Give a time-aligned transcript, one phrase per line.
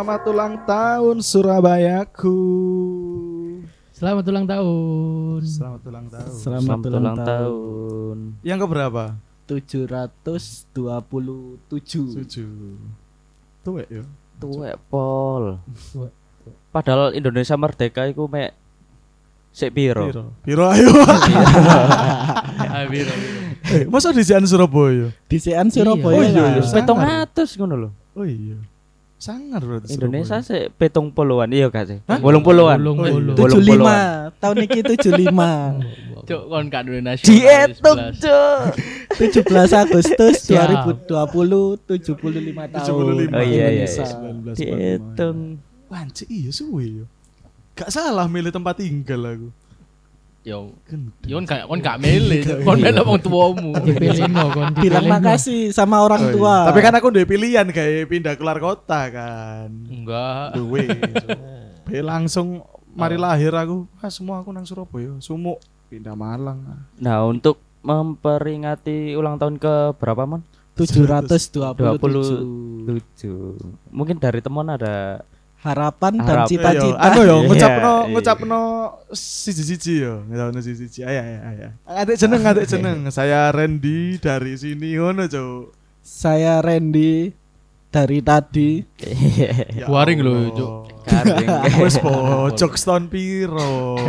[0.00, 2.40] Selamat ulang tahun Surabayaku.
[3.92, 5.40] Selamat ulang tahun.
[5.44, 6.36] Selamat ulang tahun.
[6.40, 8.16] Selamat, ulang, tahun.
[8.40, 9.04] Yang keberapa?
[9.44, 10.72] 727.
[11.68, 12.08] Tujuh.
[13.60, 14.00] Tuwek ya.
[14.40, 15.60] Tuwek pol.
[15.92, 16.12] Tuwek.
[16.72, 18.56] Padahal Indonesia merdeka iku mek
[19.52, 20.08] sik piro?
[20.08, 20.24] Piro?
[20.40, 20.96] Piro ayo.
[22.72, 23.36] Ah, biro, biro.
[23.68, 25.12] eh, masa di Surabaya?
[25.28, 26.16] Disean Surabaya.
[26.16, 26.50] Oh iya, lah.
[26.56, 26.72] iya.
[26.72, 27.90] Petong atus ngono lho.
[28.16, 28.56] Oh iya.
[29.20, 31.98] Sangar berarti Indonesia sik petong puluhan iya gak sih?
[32.24, 32.80] Bolong puluhan.
[32.80, 33.12] Bolong Oh, iya.
[33.12, 33.34] puluh.
[33.36, 34.32] Puluhan.
[34.32, 34.40] 75.
[34.40, 36.24] Tahun ini 75.
[36.28, 37.28] Cuk, kon gak duwe nasional.
[37.28, 38.24] Dihitung, 11.
[38.24, 38.60] Cuk.
[39.44, 41.04] 17 Agustus Siap.
[41.04, 42.86] 2020 75 tahun.
[43.28, 43.36] 75.
[43.36, 43.84] Oh iya iya.
[43.84, 44.08] Iya.
[44.56, 45.38] Dihitung.
[45.92, 47.04] Wancik iya suwe yo.
[47.76, 49.48] Gak salah milih tempat tinggal aku.
[50.40, 51.28] Yo, Gendeng.
[51.28, 52.58] yo kon gak kon gak milih, Cuk.
[52.64, 53.70] kon milih wong tuamu.
[53.76, 56.32] dipilih no kon Bilang makasih sama Oh, orang iya.
[56.32, 56.56] tua.
[56.64, 59.68] Tapi kan aku udah pilihan kayak pindah keluar kota kan.
[59.68, 60.56] Enggak.
[60.56, 60.88] Duwe.
[61.84, 63.84] Be langsung mari lahir aku.
[64.00, 65.12] Ah semua aku nang Surabaya.
[65.18, 66.88] Sumuk pindah Malang.
[66.96, 70.40] Nah, untuk memperingati ulang tahun ke berapa, Mon?
[70.72, 72.00] 727.
[72.88, 73.60] 27.
[73.90, 75.20] Mungkin dari teman ada
[75.60, 76.96] Harapan dan cita-cita.
[76.96, 78.10] Anu yo Iya, ngucapno iya.
[78.16, 78.60] ngucapno
[79.12, 81.04] siji-siji yo, ngucapno siji-siji.
[81.04, 81.68] Ayo ayo ayo.
[81.84, 82.98] Adik jeneng adik jeneng.
[83.12, 85.76] Saya Randy dari sini ngono, Cuk.
[86.00, 87.36] Saya Randy
[87.92, 88.80] dari tadi.
[89.76, 90.34] Ya Waring lho.
[90.56, 90.72] Cuk.
[91.04, 91.48] garing.
[91.76, 94.00] Wes pojok stone piro.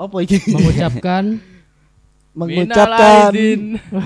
[0.00, 0.40] Apa iki?
[0.48, 1.24] mengucapkan
[2.40, 3.34] Mengucapkan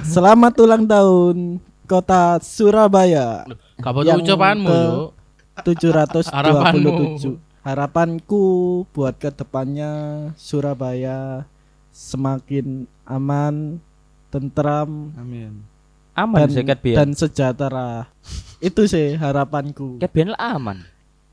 [0.02, 3.44] selamat ulang tahun Kota Surabaya.
[3.76, 5.10] Kapan Yang ucapanmu, ke- Cuk?
[5.54, 8.44] 727 harapanku
[8.90, 9.90] buat ke depannya
[10.34, 11.46] Surabaya
[11.88, 13.78] semakin aman
[14.28, 15.62] tentram Amin.
[16.12, 16.62] Aman dan, sih
[16.92, 18.10] dan sejahtera
[18.58, 20.82] itu sih harapanku lah aman.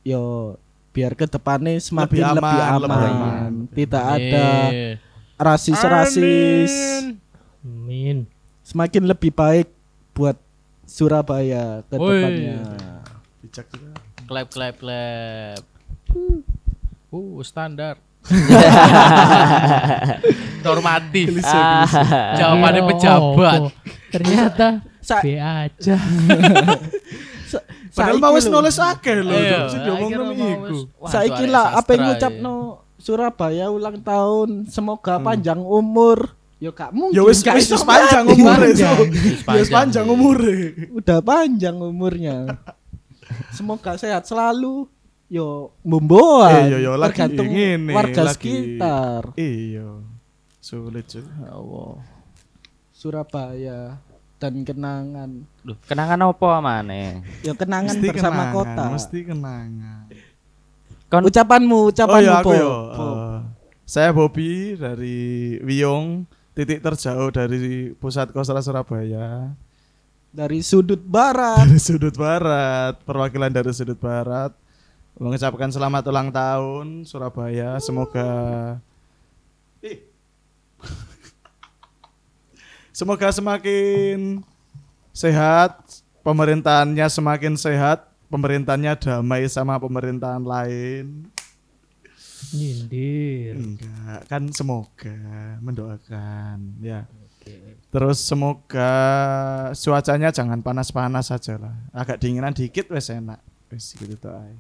[0.02, 0.54] yo
[0.92, 3.52] biar ke depannya semakin Lebih lebih aman, aman, lebih aman.
[3.72, 4.94] tidak ada Eh,
[5.36, 7.18] rasis-rasis Amin.
[7.62, 8.18] min
[8.62, 9.68] semakin lebih baik
[10.12, 10.38] buat
[10.92, 11.88] Surabaya
[13.40, 13.96] Bijak juga.
[14.28, 15.64] Clap clap clap.
[17.12, 17.96] Uh, standar.
[20.68, 21.42] Normatif.
[22.38, 23.60] Jawabannya Oh, pejabat.
[23.66, 23.72] oh.
[24.12, 25.96] ternyata Sa- B aja
[27.96, 29.72] Padahal mau wis nulis akeh lho, Iya, Cuk.
[29.72, 30.78] Sing diomongno iku.
[31.08, 32.56] Saiki lah apa ngucapno
[32.96, 36.36] Surabaya ulang tahun semoga panjang umur.
[36.62, 37.18] Yo gak mungkin.
[37.18, 38.70] Ya wis wis panjang umure.
[38.70, 38.96] Panjang.
[38.96, 39.10] Cuk.
[39.50, 40.14] Wis Ya panjang, iya.
[40.14, 40.58] umure.
[40.94, 42.38] Udah panjang umurnya.
[43.50, 44.86] semoga sehat selalu.
[45.26, 46.54] Yo membawa.
[46.62, 49.22] Iya, iya, lagi tergantung ngene, warga lagi- sekitar.
[49.34, 49.90] Iya.
[50.60, 51.26] Sulit, Cuk.
[51.26, 51.94] Ya Allah.
[52.92, 53.98] Surabaya
[54.38, 55.48] dan kenangan.
[55.64, 57.26] Loh, kenangan apa maneh?
[57.42, 58.84] Ya kenangan Mesti bersama kenangan, kota.
[58.92, 60.04] Mesti kenangan.
[61.08, 62.54] Kon Ucapanmu, Oh ucapanmu ya aku Po.
[62.54, 62.68] ya.
[62.68, 63.08] Po.
[63.08, 63.38] eh,
[63.84, 65.20] saya Bobby dari
[65.60, 69.56] Wiyong, titik terjauh dari pusat kota Surabaya.
[70.32, 71.68] Dari sudut barat.
[71.68, 74.56] Dari sudut barat, perwakilan dari sudut barat
[75.20, 77.78] mengucapkan selamat ulang tahun Surabaya.
[77.78, 78.30] Semoga
[79.82, 80.06] Ih.
[82.98, 84.46] Semoga semakin
[85.10, 85.74] sehat,
[86.22, 91.26] pemerintahannya semakin sehat, pemerintahannya damai sama pemerintahan lain.
[92.54, 95.16] Nyindir Enggak, kan semoga
[95.64, 97.08] mendoakan ya.
[97.92, 98.92] Terus semoga
[99.74, 101.76] cuacanya jangan panas-panas saja lah.
[101.92, 103.42] Agak dinginan dikit wes enak.
[103.74, 104.56] Wes gitu tuh ae.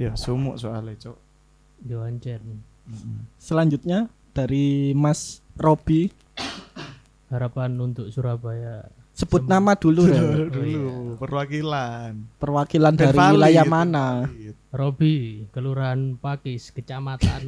[0.00, 1.18] Ya, sumuk soalnya, Cok.
[1.82, 2.40] Joancer
[3.38, 6.10] Selanjutnya dari Mas Robi.
[7.32, 8.92] harapan untuk Surabaya
[9.22, 10.18] Sebut nama dulu ya.
[10.18, 10.82] Dulu, dulu
[11.16, 12.12] perwakilan.
[12.36, 14.06] Perwakilan Dan dari valid, wilayah dan mana?
[14.68, 15.16] Robi
[15.48, 17.44] Kelurahan Pakis Kecamatan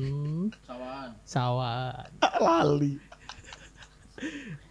[1.25, 2.07] Sawan
[2.37, 2.95] Lali.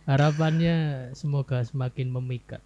[0.03, 0.75] harapannya
[1.11, 2.61] semoga semakin memikat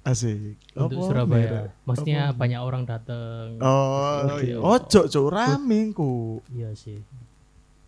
[0.00, 0.60] Asik.
[0.74, 1.06] untuk Apa?
[1.06, 1.68] Surabaya Merah.
[1.82, 2.38] maksudnya Apa?
[2.38, 4.56] banyak orang datang Oh, iya.
[4.56, 6.44] ojo, Cok, rame ku.
[6.48, 7.00] iya sih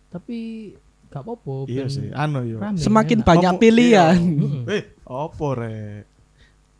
[0.09, 0.73] tapi
[1.07, 2.57] gak apa-apa Iya sih, anu yo.
[2.57, 3.27] rame, Semakin enak.
[3.27, 4.19] banyak pilihan.
[4.67, 6.03] Eh, opo rek?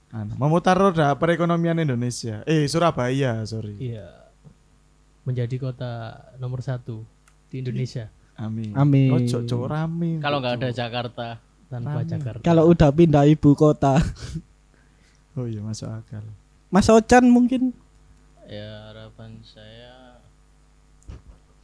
[0.09, 2.43] Anu, memutar roda perekonomian Indonesia.
[2.43, 3.75] Eh, Surabaya, sorry.
[3.77, 4.07] iya
[5.23, 5.91] menjadi kota
[6.37, 7.03] nomor satu
[7.47, 8.07] di Indonesia
[8.37, 8.71] Amin.
[8.71, 9.09] Amin.
[9.09, 10.21] Ojo, cok rame.
[10.21, 10.69] Kalau nggak ada.
[10.69, 12.05] Jakarta, tanpa Rame.
[12.05, 13.97] Jakarta Kalau udah pindah ibu kota.
[15.33, 16.21] Oh iya, masuk akal.
[16.67, 17.73] Mas Ocan mungkin
[18.45, 19.96] ya harapan saya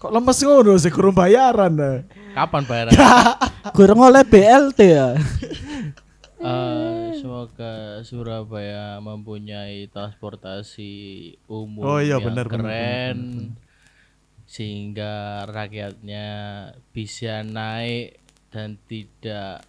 [0.03, 2.03] Kok lemes ngono sih kurang bayaran dah.
[2.35, 2.91] kapan bayaran?
[3.77, 5.15] kurang oleh BLT ya.
[6.43, 10.91] Eh, semoga Surabaya mempunyai transportasi
[11.47, 13.19] umum Oh iya, yang benar, keren
[14.43, 16.27] sehingga rakyatnya
[16.91, 18.19] bisa naik
[18.51, 19.63] dan tidak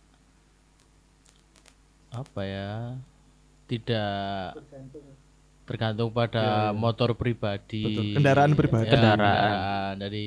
[2.11, 2.73] apa ya
[3.71, 5.14] tidak tergantung
[5.65, 8.85] pada motor pribadi Iya, Betul, kendaraan pribadi.
[8.87, 9.95] Ya, Kendaraan.
[9.99, 10.25] jadi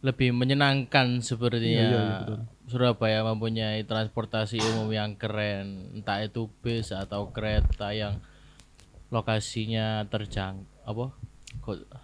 [0.00, 1.68] lebih menyenangkan sepertinya.
[1.68, 2.38] Iya, iya, betul.
[2.70, 5.90] Surabaya mempunyai transportasi umum yang keren.
[5.92, 8.22] Entah itu bis atau kereta yang
[9.10, 11.12] lokasinya terjang apa?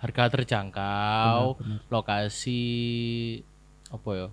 [0.03, 1.57] Harga terjangkau
[1.89, 2.61] lokasi
[3.95, 4.29] apa ya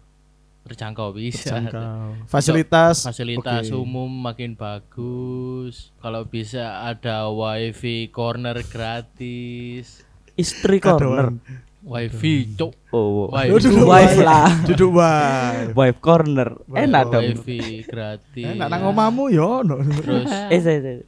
[0.63, 2.23] terjangkau bisa Jangkau.
[2.25, 3.77] Fasilitas fasilitas oke.
[3.77, 11.35] umum makin bagus kalau bisa ada wifi corner gratis Istri corner.
[11.83, 14.47] wifi cuk Oh, wifi Duduk Wife lah.
[14.63, 15.73] Duduk wae.
[15.73, 16.55] wife corner.
[16.71, 17.23] Enak dong.
[17.27, 19.77] wifi gratis Enak nang omamu yo no.
[19.77, 21.01] terus Eh,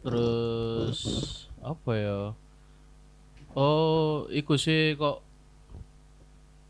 [0.00, 0.98] terus
[1.58, 2.18] apa ya
[3.52, 5.18] oh iku sih kok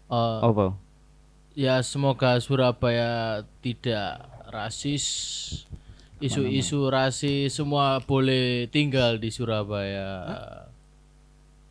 [0.09, 0.75] eh, apa?
[1.55, 5.07] Ya semoga Surabaya tidak rasis.
[6.23, 10.25] Isu-isu rasis semua boleh tinggal di Surabaya.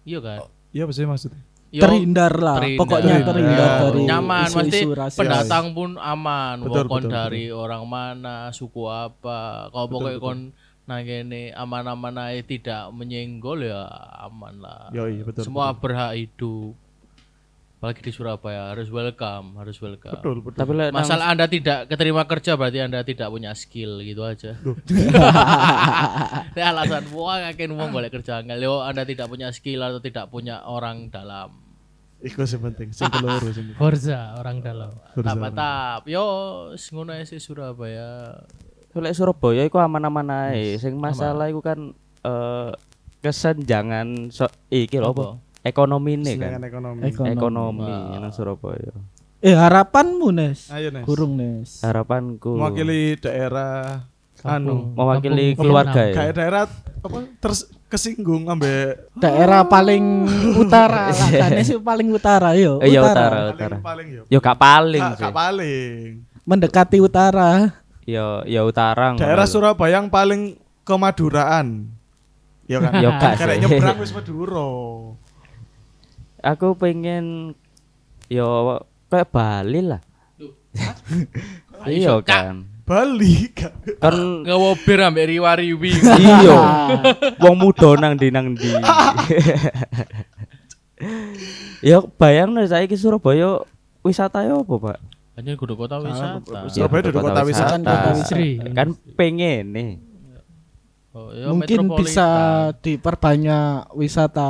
[0.03, 0.39] Iya kan?
[0.75, 1.41] Iya apa sih maksudnya?
[1.73, 2.61] Yo, terhindar lah.
[2.61, 2.81] terhindar.
[2.85, 3.81] pokoknya terhindar Ya.
[3.81, 4.45] dari nyaman.
[4.45, 5.17] pasti isu-isu rasis.
[5.17, 6.61] pendatang pun aman.
[6.61, 9.73] Betul, betul, dari orang mana suku apa.
[9.73, 10.39] Kalau pokoknya kon
[10.83, 13.87] nang kene aman-aman aja tidak menyenggol ya
[14.21, 14.91] aman lah.
[14.93, 16.75] Yoi, betul, semua berhak hidup
[17.83, 20.15] apalagi di Surabaya harus welcome harus welcome.
[20.15, 20.55] Betul, betul.
[20.55, 24.55] Tapi masalah anda tidak keterima kerja berarti anda tidak punya skill gitu aja.
[26.55, 30.31] Ini alasan wah yakin uang boleh kerja nggak Leo anda tidak punya skill atau tidak
[30.31, 31.59] punya orang dalam.
[32.23, 33.75] Iku sing penting, sing keloro sing.
[33.75, 34.95] Forza orang dalam.
[35.19, 36.07] Tap tap.
[36.07, 36.23] yo
[36.71, 38.31] ngono ae sih Surabaya.
[38.95, 40.79] Lek Surabaya iku aman-aman ae.
[40.79, 41.91] Sing masalah iku kan
[42.23, 42.71] eh
[43.19, 45.35] kesenjangan so, iki lho apa?
[45.63, 46.59] Ekonomi nih kan.
[46.61, 47.01] Ekonomi.
[47.05, 47.31] Ekonomi.
[47.31, 48.93] Ekonomi nang Surabaya.
[49.39, 51.03] eh harapanmu Nes Ayo Nes.
[51.03, 54.07] kurung Nes Harapanku Mewakili daerah
[54.41, 56.13] anu, mewakili Kampung keluarga ya.
[56.13, 56.63] kayak daerah
[56.99, 60.03] apa terus kesinggung ambek daerah paling
[60.57, 63.75] utara lah kan sih paling utara yo Eh, Iya utara, paling utara.
[63.81, 64.23] paling yo.
[64.27, 65.23] Yo gak paling Gak, sih.
[65.23, 65.99] gak paling.
[66.43, 67.51] mendekati utara
[68.03, 69.11] Yo yo utara.
[69.13, 69.43] Daerah.
[69.45, 71.87] Surabaya yang paling kemaduraan.
[72.65, 72.99] Ya kan?
[72.99, 73.61] Yo gak Karek sih.
[73.61, 74.67] nyebrang wis Madura.
[76.43, 77.55] Aku pengen
[78.27, 80.01] yo kayak Bali lah.
[81.83, 82.63] Iya kan.
[82.87, 83.51] Bali.
[83.99, 84.47] Kan
[84.87, 86.59] bir ambek riwariwi iya.
[87.43, 88.71] Wong muda nang di nang di.
[91.83, 93.59] Yo bayang nih saiki Surabaya
[93.99, 94.99] wisata yo apa, Pak?
[95.33, 97.91] hanya kudu kota wisata Surabaya Ya, duduk kota wisata.
[98.23, 98.63] Sri.
[98.71, 99.91] Kan pengen nih.
[101.13, 102.27] Oh, ya mungkin bisa
[102.79, 104.49] diperbanyak wisata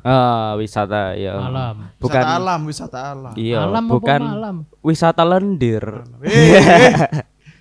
[0.00, 1.36] Ah, wisata ya.
[1.38, 1.88] Malam.
[1.96, 3.32] Bukan wisata alam, wisata alam.
[3.34, 4.56] Iya, Malam apa bukan malam?
[4.80, 5.84] wisata lendir.
[6.20, 6.92] Eh, eh,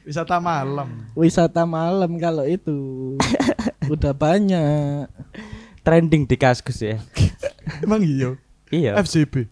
[0.03, 1.07] wisata malam.
[1.13, 3.15] wisata malam kalau itu
[3.93, 5.07] udah banyak
[5.79, 6.99] Trending di Kaskus ya.
[7.83, 8.35] Emang iya.
[8.67, 8.95] Iya.
[8.99, 9.47] FCB.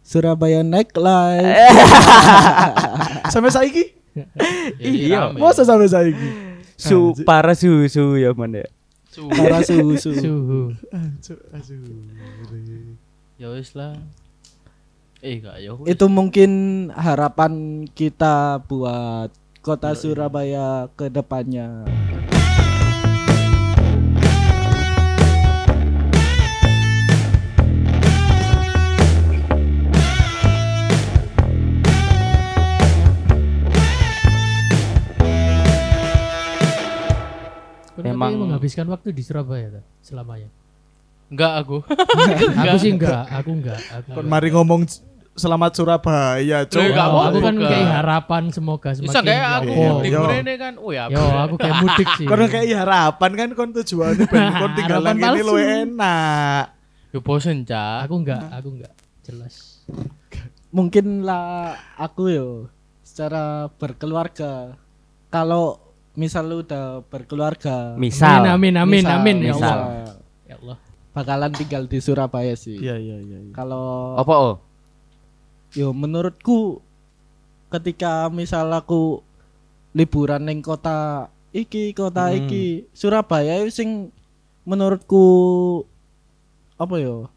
[0.00, 1.50] Surabaya nightlife
[3.32, 3.84] Sampai saiki?
[4.78, 5.34] Jadi Iya.
[5.34, 6.45] Masa sampai saiki?
[6.76, 8.68] Su para susu ya man ya.
[9.08, 10.76] Su- para susu Suhu.
[10.92, 12.94] Aduh, aduh.
[13.36, 13.96] ya wis lah
[15.24, 16.50] eh gak ya itu mungkin
[16.92, 19.28] harapan kita buat
[19.60, 21.84] kota Surabaya ke depannya
[38.56, 40.48] menghabiskan waktu di Surabaya ta, selamanya.
[41.26, 41.76] enggak aku
[42.62, 43.80] Aku sih enggak, aku enggak.
[43.92, 44.30] Aku Kon enggak.
[44.30, 44.80] mari ngomong
[45.32, 49.90] selamat Surabaya, enggak Oh, aku kan kayak harapan semoga bisa semakin kayak aku iya.
[50.00, 52.24] libur ini kan oh ya Yo, aku kayak mudik sih.
[52.24, 55.44] Kon kayak harapan kan kon tujuannya ben kon tinggal lagi ini palsu.
[55.44, 56.64] luwe enak.
[57.10, 58.92] yo bosen cak Aku enggak, aku enggak.
[59.20, 59.82] Jelas.
[60.68, 62.48] mungkin lah aku yo
[63.00, 64.76] secara berkeluarga
[65.26, 65.80] kalau
[66.16, 68.48] misal lu udah berkeluarga Misal.
[68.48, 70.16] Amin, amin, misal- amin, ya misal Allah.
[70.42, 70.76] Ya Allah.
[71.12, 73.38] bakalan tinggal di Surabaya sih Iya, iya, iya.
[73.38, 73.52] iya.
[73.52, 74.56] kalau Apa oh?
[75.72, 76.80] yo menurutku
[77.68, 79.20] ketika misal aku
[79.92, 82.36] liburan neng kota iki kota Hmm.
[82.38, 84.12] iki Surabaya sing
[84.62, 85.24] menurutku
[86.74, 87.28] apa yo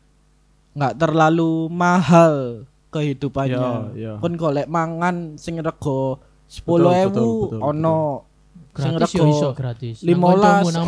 [0.71, 4.13] nggak terlalu mahal kehidupannya Iya, iya.
[4.17, 8.28] kon golek mangan sing rego Betul, sepuluh betul, ewu betul, ono Sing
[8.79, 9.95] Gratis yo rego iso gratis.
[9.99, 10.85] Nang 15, koncomu, Nang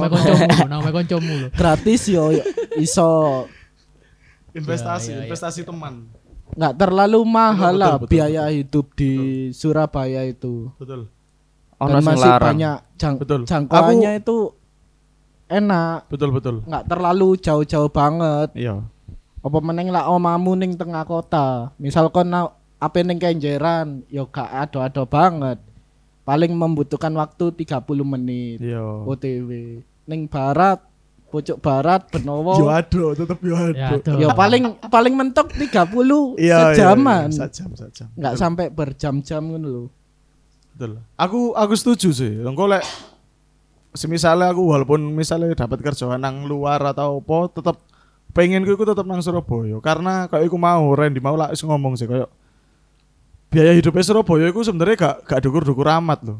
[0.82, 1.50] mek koncomu, nang lho.
[1.52, 2.24] gratis yo
[2.78, 3.10] iso
[4.52, 5.26] investasi Ya, ya, ya.
[5.28, 5.96] investasi teman
[6.52, 9.12] nggak terlalu mahal lah biaya hidup di
[9.52, 10.68] Surabaya itu.
[10.76, 11.08] betul
[11.80, 13.48] Ono masih banyak jang Betul.
[13.48, 14.52] jangkauannya itu
[15.48, 18.52] enak, betul betul nggak terlalu jauh-jauh banget.
[18.54, 18.84] iya
[19.42, 21.74] Apa meneng lah omamu ning tengah kota.
[21.76, 25.58] Misal kon apa ning Kenjeran, yo gak ado-ado banget.
[26.22, 29.82] Paling membutuhkan waktu 30 menit iya OTW.
[30.04, 30.78] Ning barat,
[31.28, 32.54] pucuk barat Benowo.
[32.56, 33.98] yo ado tetep yo ado Ya.
[34.18, 37.28] Yo paling paling mentok 30 iya sejaman.
[37.28, 39.84] iya, sejam sejam Nggak Betul, sampai berjam-jam ngono lho.
[40.72, 42.82] betul aku aku setuju sih engko lek
[43.92, 47.76] semisalnya aku walaupun misalnya dapat kerjaan nang luar atau apa tetep
[48.32, 52.08] pengen ku tetep nang Surabaya karena kayak aku mau Randy mau lah wis ngomong sih
[52.08, 52.32] kayak
[53.52, 56.40] biaya hidupnya Surabaya itu sebenarnya gak gak dukur-dukur amat loh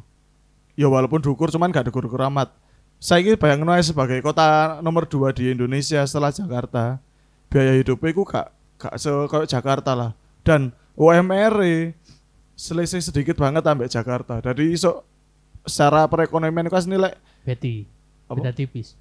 [0.80, 2.56] ya walaupun dukur cuman gak dukur-dukur amat
[3.02, 7.04] saya ini bayangin aja sebagai kota nomor dua di Indonesia setelah Jakarta
[7.52, 8.48] biaya hidupnya itu gak
[8.80, 11.94] gak se kayak Jakarta lah dan UMR -e
[12.56, 15.04] selisih sedikit banget sampai Jakarta jadi iso
[15.66, 17.14] secara perekonomian itu kan nilai.
[18.30, 18.38] Apa?
[18.40, 18.96] Beda tipis.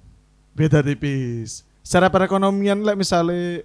[0.51, 1.63] beda tipis.
[1.81, 3.63] Secara perekonomian lek misalnya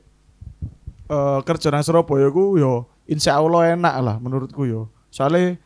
[1.07, 4.91] eh kerja nang Surabaya ku yo insya Allah enak lah menurutku yo.
[5.11, 5.57] Soalnya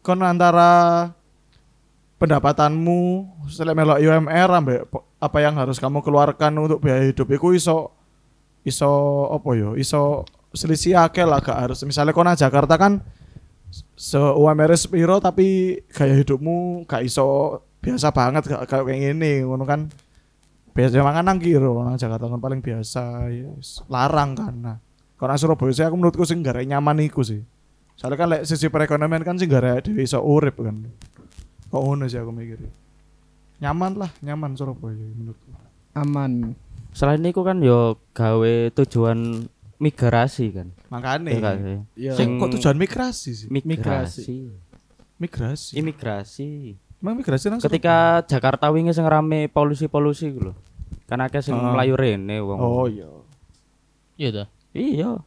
[0.00, 1.10] kon antara
[2.18, 4.80] pendapatanmu selek melok UMR ambek
[5.18, 7.90] apa yang harus kamu keluarkan untuk biaya hidup iku iso
[8.62, 10.22] iso apa yo iso
[10.54, 11.82] selisih akeh lah gak harus.
[11.82, 13.02] Misalnya kon Jakarta kan
[13.98, 19.66] se UMR sepiro tapi gaya hidupmu gak iso biasa banget gak kayak kayak gini ngono
[19.66, 19.90] kan.
[20.72, 24.78] Biasa mangan nang kiro Jakarta kan paling biasa ya wis, larang kan nah
[25.22, 27.46] kalau nang Surabaya sih aku menurutku sing gara nyaman iku sih
[27.94, 30.82] soalnya kan lek sisi perekonomian kan sing gara dhewe iso urip kan
[31.70, 32.58] kok ngono sih aku mikir
[33.62, 35.54] nyaman lah nyaman Surabaya menurutku
[35.92, 36.56] Aman.
[36.90, 39.44] Selain itu kan yo gawe tujuan
[39.76, 40.72] migrasi kan.
[41.60, 41.78] sih?
[42.00, 42.12] Iya.
[42.16, 44.48] Sing kok tujuan migrasi sih Migrasi.
[45.20, 46.48] migrasi Imigrasi.
[46.96, 50.54] emang migrasi nang Ketika Jakarta wingi sing rame polusi-polusi ku lho.
[51.04, 51.76] Kan akeh sing Ah.
[51.76, 52.56] mlayu rene wong.
[52.56, 53.04] Oh iya
[54.16, 54.48] Iya dah.
[54.72, 55.20] Iya.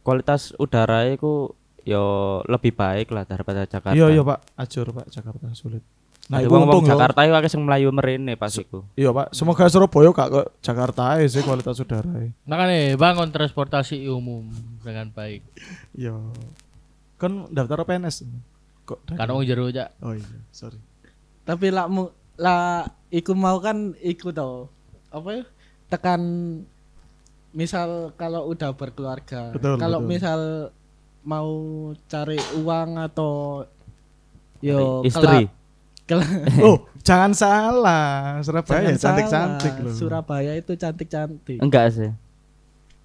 [0.00, 2.02] Kualitas udara iku yo
[2.46, 3.94] lebih baik lah daripada Jakarta.
[3.94, 5.86] iya iya pak ajur pak Jakarta sulit
[6.26, 6.90] nah Nah, wong untung yo.
[6.90, 8.82] Jakarta iku akeh sing mlayu merene pas iku.
[8.92, 12.10] Iya pak, semoga Surabaya gak ke Jakarta sih kualitas udara
[12.42, 14.50] Makanya bangun transportasi umum
[14.82, 15.46] dengan baik.
[15.94, 16.18] Iya.
[17.14, 18.26] Kan daftar PNS.
[18.82, 19.94] Kok dari- Karena wong jero aja.
[20.02, 20.82] Oh iya, sorry.
[21.46, 24.66] Tapi lah mu lah iku mau kan iku tau.
[25.08, 25.44] Apa ya?
[25.86, 26.20] Tekan
[27.56, 29.56] misal kalau udah berkeluarga.
[29.56, 30.10] Betul, kalau betul.
[30.12, 30.40] misal
[31.24, 31.48] mau
[32.06, 33.64] cari uang atau
[34.60, 35.48] yo Istri.
[36.62, 38.38] Oh, jangan salah.
[38.38, 39.94] Surabaya Jangan cantik-cantik salah, loh.
[39.98, 41.58] Surabaya itu cantik-cantik.
[41.58, 42.14] Enggak sih.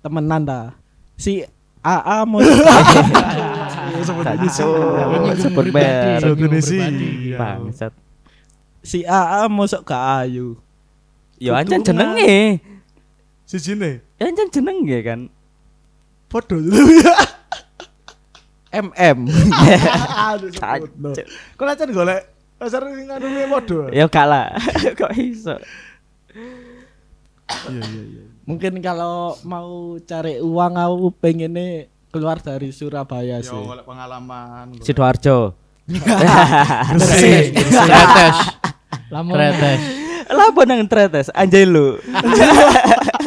[0.05, 0.77] Temenan dah.
[1.17, 1.41] Si
[1.81, 4.61] AA mau Iya, sebut ini sih.
[4.61, 6.21] Menyinggung sebut pribadi, merek.
[6.21, 6.77] Sebut menyinggung ini sih.
[6.77, 7.07] pribadi.
[7.25, 7.37] Iya.
[7.41, 7.93] Bangsat.
[8.85, 10.47] si AA mau sok ke Ayu.
[11.41, 11.81] Yo Kutungan.
[11.81, 12.61] jenenge.
[13.49, 14.05] Si Jine.
[14.21, 15.19] Ya ancen jenenge kan.
[16.29, 17.17] Podo ya.
[18.85, 19.25] MM.
[20.29, 20.53] Aduh.
[21.57, 22.29] Kok acan golek
[22.61, 23.89] pasar sing kuwi podo.
[23.89, 24.53] Ya gak lah.
[25.01, 25.57] Kok iso?
[27.65, 28.23] Iya, iya, iya.
[28.45, 33.57] Mungkin kalau mau cari uang aku pengennya keluar dari Surabaya Yo sih.
[33.57, 34.77] golek pengalaman.
[34.85, 35.57] Sidoarjo.
[35.89, 37.57] Bersih.
[37.57, 38.37] Kretes.
[39.09, 39.81] Lamun Kretes.
[40.29, 41.97] Lah apa nang tretes anjay lu.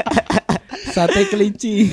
[0.95, 1.91] Sate kelinci.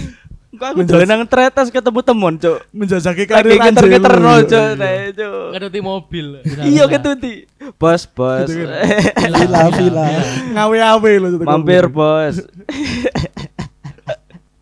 [0.52, 2.60] Kok aku nang tretes ketemu temon, Cuk.
[2.76, 4.52] menjajaki karir keter-keter no, Anjelu.
[4.52, 5.16] Cuk.
[5.18, 5.48] Cuk.
[5.58, 6.26] Ngerti mobil.
[6.62, 7.34] Iya ketuti.
[7.82, 8.52] Bos, bos.
[9.42, 10.06] Villa villa.
[10.54, 11.30] Ngawe-awe loh.
[11.34, 11.48] tuh.
[11.48, 12.38] Mampir, Bos.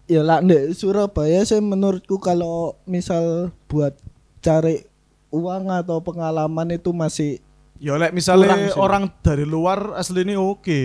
[0.09, 3.93] Ya lah ndek Surabaya sih menurutku kalau misal buat
[4.41, 4.81] cari
[5.29, 7.37] uang atau pengalaman itu masih
[7.77, 10.81] Ya lek misalnya orang dari luar asli ini oke.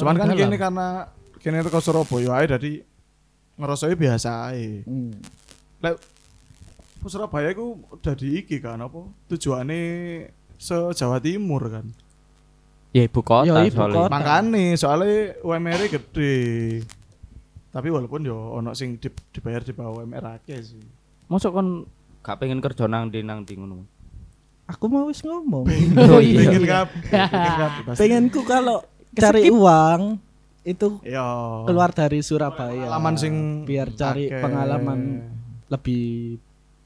[0.00, 1.06] Cuman kan gini karena
[1.48, 2.72] kini ke Surabaya ae dari
[3.54, 4.84] ngerasanya biasa ae.
[4.84, 5.12] hmm,
[5.80, 5.96] Lek
[7.00, 9.80] Surabaya itu udah di iki kan apa tujuannya
[10.54, 11.86] se Jawa Timur kan.
[12.90, 13.96] Ya ibu kota Ya, ibu soalnya.
[13.98, 14.10] kota.
[14.10, 16.36] Makanya soalnya UMR gede.
[17.68, 20.82] Tapi walaupun yo ono sing di- dibayar di bawah UMR akeh sih.
[21.26, 21.68] Mosok kon
[22.18, 23.84] gak pengen kerja nang di nang di ngono.
[24.66, 25.64] aku mau wis ngomong.
[26.12, 26.44] Oh iya.
[26.44, 27.96] Pengen kabeh, pengen.
[27.96, 30.20] Pengenku kalau cari uang
[30.68, 31.28] itu Yo.
[31.64, 32.76] keluar dari Surabaya.
[32.76, 33.34] pengalaman sing
[33.64, 34.38] biar cari akeh.
[34.38, 34.98] pengalaman
[35.66, 36.36] lebih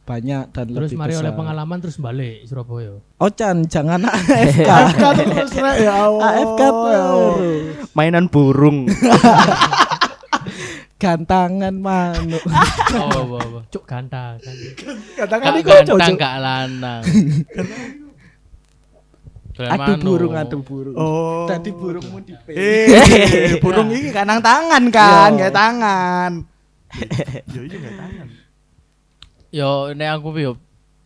[0.03, 1.39] banyak dan Terus lebih mari oleh besar.
[1.39, 2.99] pengalaman terus balik Surabaya.
[3.17, 4.67] Ocan jangan AFK.
[4.67, 6.23] AFK terus rek ya Allah.
[6.33, 7.39] AFK terus.
[7.93, 8.87] Mainan burung.
[10.97, 12.43] Gantangan manuk.
[12.93, 13.61] Oh, apa apa.
[13.73, 14.37] Cuk gantang.
[15.17, 16.13] Katakan Gak iku gantang cocok.
[16.15, 17.03] gak lanang.
[19.63, 20.03] Dolan Adu manuk.
[20.03, 20.97] burung, adu burung.
[20.99, 21.47] Oh.
[21.47, 25.39] Tadi burungmu di Eh, burung ini kanang tangan kan, Yo.
[25.39, 26.33] kayak tangan.
[27.55, 28.27] Yo iya kayak tangan.
[29.55, 30.53] Yo nek aku yo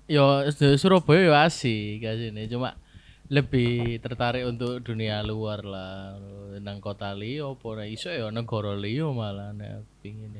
[0.08, 0.48] yo
[0.80, 2.78] Surabaya yo asik sini cuma
[3.26, 6.14] lebih tertarik untuk dunia luar lah
[6.62, 10.30] nang kota liyo apa nek iso yo negara liyo malah nek pingin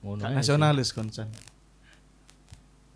[0.00, 1.28] ngono nasionalis konsen.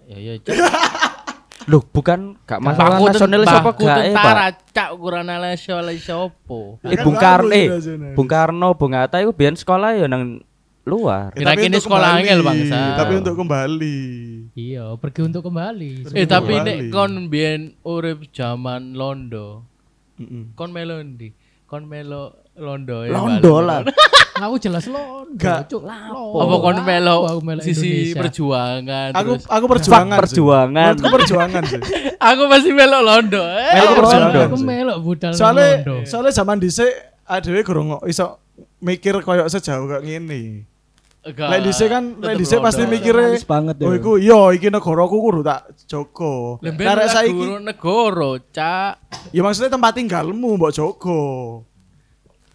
[0.09, 0.33] ya ya
[1.65, 4.77] Loh, bukan gak masalah nasionalis apa gak tentara Pak?
[4.77, 7.67] cak ukuran nasionalis apa Eh Bung Karno eh
[8.13, 10.45] Bung Karno, Bung Hatta itu biyen sekolah ya nang
[10.85, 11.33] luar.
[11.33, 12.81] Eh, Kira tapi untuk sekolah angel, bangsa.
[13.01, 13.97] Tapi untuk kembali.
[14.53, 16.13] Iya, pergi untuk kembali.
[16.13, 19.65] eh tapi nek kon biyen urip zaman londo
[20.15, 20.55] Mm-mm.
[20.55, 22.23] kon melo ndi kon melo
[22.55, 23.81] londo ya Londo lah.
[24.35, 25.71] Aku jelas londo, Gak.
[25.71, 25.87] cuk.
[25.87, 28.19] apa kon melo Aku melo sisi Indonesia.
[28.19, 30.19] perjuangan Aku terus aku perjuangan.
[30.19, 30.93] Perjuangan.
[30.99, 31.81] Aku perjuangan sih.
[32.19, 34.45] aku masih melo londo eh Melo aku perjuangan.
[34.45, 35.97] Aku melok budal Soalnya londo.
[36.05, 36.91] soalnya zaman dhisik
[37.25, 38.39] adewe gurung iso
[38.79, 40.67] mikir koyo sejauh kayak ngene.
[41.25, 43.89] Lek dhisik kan lek dhisik pasti mikire banget ya.
[43.89, 45.73] Oh iku iya iki negaraku kudu tak
[46.61, 48.93] Karek lah saiki guru negoro cak
[49.33, 51.23] ya maksudnya tempat tinggalmu mbok jogo.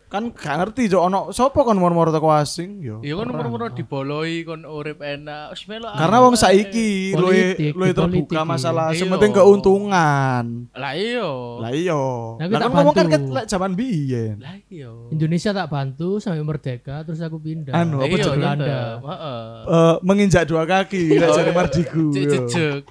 [0.09, 2.97] Kan gak ngerti jo ono sapa kon moro-moro teko asing yo.
[3.05, 8.41] iya kon nomor-nomor diboloi kon urip enak wis Karena wong saiki luwe Politik, luwe terbuka
[8.41, 8.97] politik, masalah iya.
[8.97, 10.45] sementing keuntungan.
[10.73, 11.29] lah iya
[11.61, 12.01] Lah iya.
[12.35, 14.41] Tapi Lah tak kan ngomong kan lek zaman biyen.
[14.41, 17.77] lah iya Indonesia tak bantu sampai merdeka terus aku pindah.
[17.77, 18.25] Anu, apa iya?
[18.33, 18.65] Belanda.
[18.65, 22.05] tetep, heeh Eh, menginjak dua kaki lek jare mardigu.
[22.09, 22.31] Cek yo.
[22.31, 22.81] cek cek.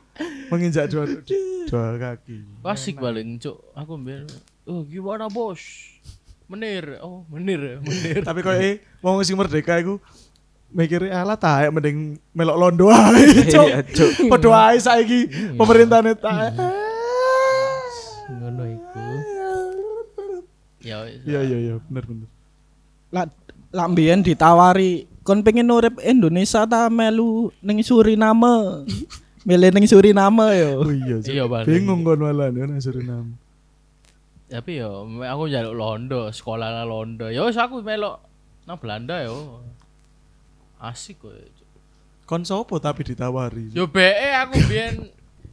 [0.49, 1.03] Menginjak dua
[1.67, 2.63] dua kaki.
[2.63, 3.59] Asik paling cuk.
[3.75, 4.23] Aku mbien.
[4.69, 5.59] Oh, gimana bos?
[6.49, 6.97] Menir.
[7.05, 8.25] Oh, menir, menir.
[8.29, 10.01] Tapi koyo eh wong sing merdeka iku
[10.73, 13.45] mikirnya ala taek mending melok londo ae.
[13.53, 13.69] Cuk.
[13.69, 14.11] Iya, Cuk.
[14.33, 15.29] Padha ae saiki
[15.61, 16.53] pemerintahane taek.
[18.33, 19.01] Ngono iku.
[20.81, 21.21] Ya wis.
[21.29, 22.29] Iya iya iya bener bener.
[23.69, 28.89] Lah mbiyen ditawari kon pengen urip Indonesia ta melu ning Suriname.
[29.49, 30.81] Milih ning Suriname yo.
[30.81, 31.21] Oh iya.
[31.21, 31.45] Iya.
[31.69, 33.37] Bingung kon malah yo nang Suriname.
[34.49, 37.29] Tapi yo aku njaluk Londo, sekolah nang Londo.
[37.29, 38.25] Ya wis aku melok
[38.65, 39.61] nang Belanda yo.
[40.81, 41.37] Asik kok.
[42.25, 43.69] Kon sopo tapi ditawari.
[43.77, 44.95] Yo BE aku mbien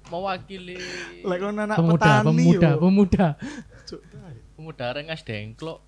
[0.07, 0.79] mewakili
[1.29, 2.79] Lek kon anak Pemuda, petani pemuda, yo.
[2.79, 3.27] pemuda.
[4.55, 5.79] Pemuda rengas dengklok.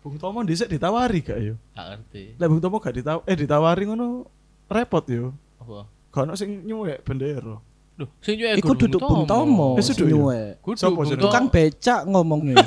[0.00, 1.60] Bung Tomo dhisik ditawari gak yo?
[1.76, 2.24] Gak ngerti.
[2.40, 4.24] Lek Bung Tomo gak ditawari eh ditawari ngono
[4.72, 5.36] repot yo.
[5.60, 5.84] Apa?
[6.08, 7.60] Gak ono sing nyuwek bendera.
[8.00, 9.76] Duh, sing nyuwek Iku duduk Bung Tomo.
[9.76, 10.08] Eh, ya?
[10.08, 10.56] nyuwe.
[10.64, 11.20] Kudu Sopo sih?
[11.20, 12.56] Tukang becak ngomongnya.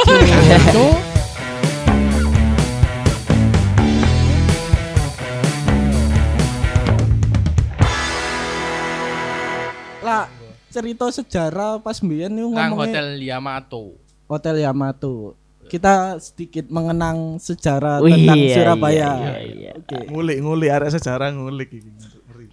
[10.06, 10.30] Lah
[10.70, 13.98] cerita sejarah pas mbiyen niku Nang ngomongnya Hotel Yamato.
[14.30, 15.34] Hotel Yamato.
[15.66, 19.18] Kita sedikit mengenang sejarah Wih, tentang iya, Surabaya.
[19.18, 19.72] iya, iya.
[19.82, 19.98] Oke.
[20.14, 21.90] Ngulik-ngulik arek sejarah ngulik iki.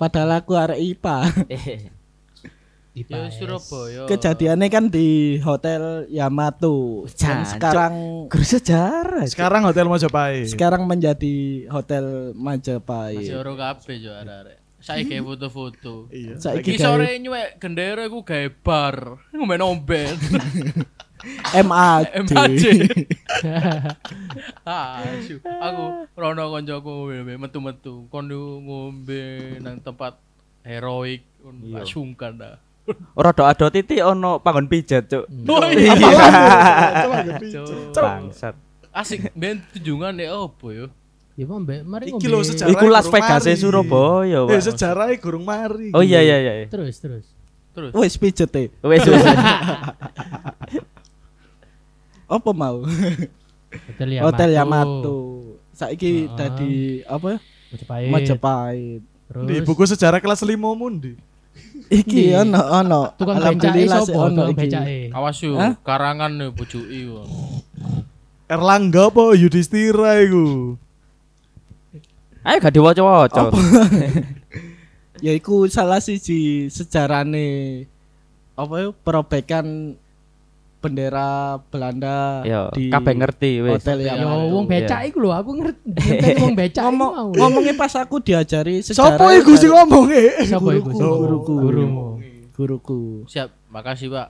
[0.01, 1.29] Padahal aku arek IPA.
[3.09, 4.05] Ya Surabaya.
[4.05, 7.07] Kejadiannya kan di Hotel Yamato.
[7.17, 9.25] Dan sekarang Guru sejarah.
[9.25, 9.33] Cuk.
[9.33, 10.51] Sekarang Hotel Majapahit.
[10.53, 13.25] sekarang menjadi Hotel Majapahit.
[13.25, 14.59] Masih oro kabeh yo arek-arek.
[14.81, 16.09] Saya kayak foto-foto.
[16.09, 16.41] Iya.
[16.41, 18.97] Saiki Iki sore nyuwek gendera iku gawe bar.
[19.37, 20.17] Ngomben omben.
[21.53, 22.05] MAD.
[22.33, 22.65] MAJ.
[24.65, 25.05] ah,
[25.61, 25.85] aku
[26.17, 28.09] rono koncoku ngombe metu-metu.
[28.09, 30.17] Kon ngombe nang tempat
[30.65, 31.85] heroik Iya.
[31.85, 32.57] kon sungkan dah.
[33.15, 35.25] Ora do ado titik ono panggon pijat, Cuk.
[35.47, 35.95] Oh iya.
[37.39, 37.95] Cuk.
[37.95, 38.55] Bangsat.
[38.91, 40.87] Asik ben tunjungan nek opo yo.
[41.39, 42.75] Ya Pak, Mbak, mari Iki lho sejarah.
[42.75, 44.67] Iku Las Vegas e Surabaya, Eh Pak.
[44.67, 45.89] sejarahnya gurung mari.
[45.95, 46.53] Oh iya iya iya.
[46.69, 47.25] Terus, terus.
[47.71, 48.69] Terus Wes pijet e.
[48.83, 49.23] Wes wes.
[52.31, 52.83] Apa mau?
[52.85, 54.27] Hotel Yamato.
[54.27, 55.17] Hotel Yamato.
[55.73, 57.39] Saiki dadi apa?
[57.73, 58.11] Majapahit.
[58.11, 59.03] Majapahit.
[59.31, 61.15] Terus Di buku sejarah kelas 5 mundi.
[61.91, 62.47] Iki Iya.
[62.47, 63.01] ono ono.
[63.19, 64.21] tukang becake Alhamdulillah sih sapa?
[64.23, 64.99] ono Tukang becake.
[65.11, 67.27] awas yo karangan yo bujuki yo.
[68.47, 70.75] Erlangga apa Yudhistira iku?
[72.41, 73.43] Ayo gak diwaca-waca.
[75.21, 77.85] Ya iku salah siji sejarahne
[78.57, 79.93] apa ya perobekan
[80.81, 81.29] bendera
[81.69, 83.73] Belanda Yo, di kabeh ngerti wis.
[83.79, 85.89] hotel yang Yo wong becak iku lho, aku ngerti.
[86.41, 87.29] Wong becak iku ngomong mau.
[87.31, 90.25] ngomongnya pas aku diajari sejarah Sopo iku sing ngomong e?
[90.43, 90.89] Siapa iku?
[90.89, 91.55] guruku, guruku.
[91.55, 92.07] Gurumu.
[92.51, 94.29] guruku Siap, makasih Pak.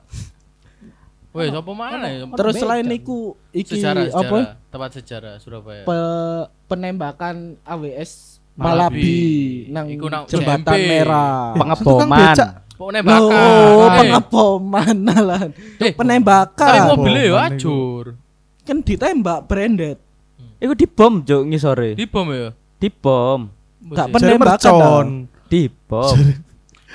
[1.31, 2.27] Woi, siapa mana ya?
[2.27, 5.87] terus selain iku iki Sejarah, apa sejarah, tempat sejarah Surabaya.
[5.87, 8.75] pe- penembakan AWS Malabi.
[8.99, 9.19] Malabi
[9.71, 12.35] nang Iku nang jembatan merah Pengeboman.
[12.81, 13.29] Loh,
[13.85, 14.01] bakar.
[14.01, 15.43] pengeboman lah.
[15.77, 16.65] Eh, penembakan.
[16.65, 18.17] Tapi mobilnya ya acur.
[18.65, 19.99] kan ditembak branded.
[20.61, 21.93] Iku dibom juk ngisore.
[21.97, 22.57] Di bom ya.
[22.81, 23.53] Dibom.
[23.93, 25.29] Gak penembakan.
[25.49, 26.17] Dibom.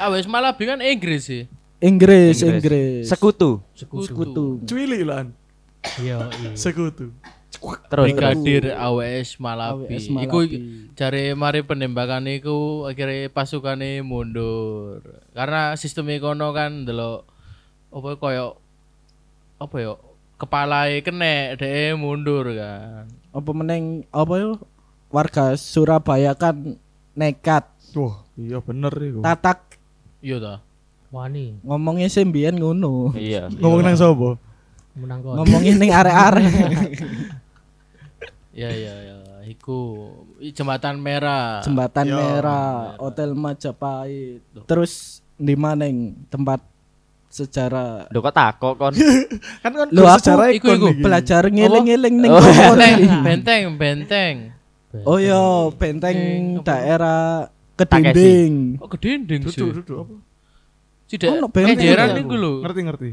[0.02, 1.44] Ah wes Malabi kan Inggris sih.
[1.82, 3.06] Inggris, Inggris.
[3.06, 3.62] Sekutu.
[3.78, 4.64] Sekutu.
[4.66, 5.30] Cuili lan.
[6.02, 6.52] Iya, iya.
[6.58, 7.14] Sekutu.
[7.90, 8.06] Terus.
[8.12, 9.92] Brigadir AWS Malabi.
[9.96, 10.58] AWS Iku Malabi.
[10.96, 15.02] cari mari penembakan iku akhirnya pasukannya mundur.
[15.32, 17.28] Karena sistem kono kan delok
[17.96, 18.60] apa koyo
[19.56, 19.94] apa ya
[20.36, 23.08] kepala kena dhek mundur kan.
[23.32, 24.52] Apa meneng apa yo?
[25.14, 26.76] Warga Surabaya kan
[27.16, 27.64] nekat
[27.96, 29.24] Wah, iya bener iku.
[29.24, 29.80] tatak
[30.20, 30.56] Iya ta.
[31.14, 33.16] Wani ngomongnya sembian ngono.
[33.16, 33.48] Iya.
[33.48, 34.36] Ngomong nang sapa?
[34.96, 35.36] menang kon.
[35.44, 36.48] ngomongin ning arek-arek.
[38.56, 39.16] Iya iya iya.
[39.46, 39.80] Iku
[40.48, 41.60] jembatan merah.
[41.62, 44.42] Jembatan Yo, Merah, Hotel Majapahit.
[44.64, 46.64] Terus di mana yang tempat
[47.28, 48.94] sejarah Lho kok takok kon.
[49.64, 52.40] Kan kan Lu aku sejarah iku- iku, belajar ngeling-ngeling ning Oh.
[52.40, 54.36] Benteng, benteng, benteng.
[55.04, 55.36] Oh iya,
[55.70, 56.18] benteng Benteng
[56.56, 56.66] apa?
[56.66, 57.24] daerah.
[57.76, 58.80] Kedinding.
[58.80, 59.60] Kok gedendeng sih?
[59.60, 60.16] Duduk, duduk apa?
[61.06, 61.28] Tidak.
[61.28, 62.20] Ono benteng Ejeran aku.
[62.24, 62.54] iku lho.
[62.64, 63.10] Ngerti ngerti.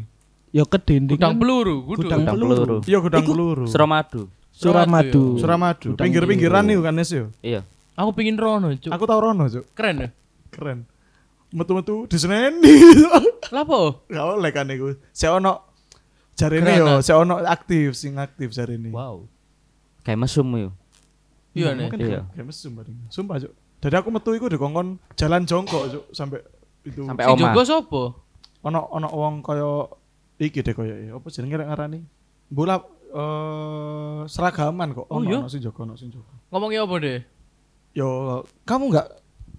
[0.54, 1.18] Ya Kedinding.
[1.18, 2.22] Gudang peluru, gudang.
[2.22, 2.78] Peluru.
[2.86, 3.66] Iya gudang Iku- peluru.
[3.66, 4.30] Suramadu.
[4.52, 5.40] Suramadu.
[5.40, 5.96] Suramadu.
[5.96, 7.32] Pinggir-pinggiran nih kan Nes yo.
[7.40, 7.64] Iya.
[7.96, 8.88] Aku pingin rono, Cuk.
[8.88, 9.64] Aku tau rono, Cuk.
[9.76, 10.08] Keren ya?
[10.48, 10.88] Keren.
[11.52, 12.80] Metu-metu diseneni.
[13.52, 14.00] Lah apa?
[14.08, 14.96] Gak oleh kan iku.
[15.12, 15.60] Saya ono
[16.32, 18.88] jarine yo, saya ono aktif sing aktif jarine.
[18.88, 19.28] Wow.
[20.00, 20.72] Kayak mesum yo.
[21.52, 21.84] Iya nih.
[21.92, 22.20] Mungkin Iya.
[22.32, 22.96] kayak mesum paling.
[23.12, 23.52] Sumpah, Cuk.
[23.82, 26.40] Dari aku metu iku dikongkon jalan jongkok, Cuk, sampai
[26.88, 27.04] itu.
[27.04, 27.36] Sampai oma.
[27.36, 28.02] Jogo sopo?
[28.62, 29.90] ono ono wong kaya
[30.38, 31.98] iki deh kaya apa jenenge ngarani?
[32.46, 32.78] Bola
[33.12, 35.06] eh seragaman kok.
[35.06, 35.38] Oh, Ono iya?
[35.44, 36.32] ono sing jaga, ono sing jaga.
[36.48, 37.20] Ngomongnya apa deh?
[37.92, 38.08] Yo,
[38.64, 39.08] kamu nggak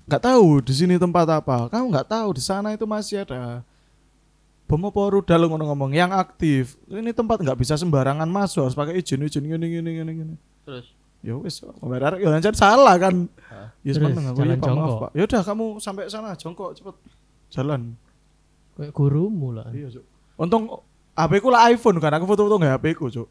[0.10, 1.70] nggak tahu di sini tempat apa?
[1.70, 3.62] Kamu nggak tahu di sana itu masih ada
[4.63, 6.74] bom apa rudal ngono ngomong yang aktif.
[6.89, 10.36] Ini tempat nggak bisa sembarangan masuk, harus pakai izin izin gini gini gini gini.
[10.66, 10.88] Terus
[11.24, 13.32] Ya wis, komentar ya lancar salah kan.
[13.80, 15.00] Ya Terus, seneng aku ya Pak, maaf jongkok.
[15.00, 15.12] Pak.
[15.16, 16.96] Ya udah kamu sampai sana jongkok cepet
[17.48, 17.96] jalan.
[18.76, 19.72] Kayak gurumu lah.
[19.72, 20.04] Iya, Cuk.
[20.36, 20.63] Untung
[21.16, 23.30] HP ku lah iPhone kan, aku foto-foto nggak HP ku, Cuk.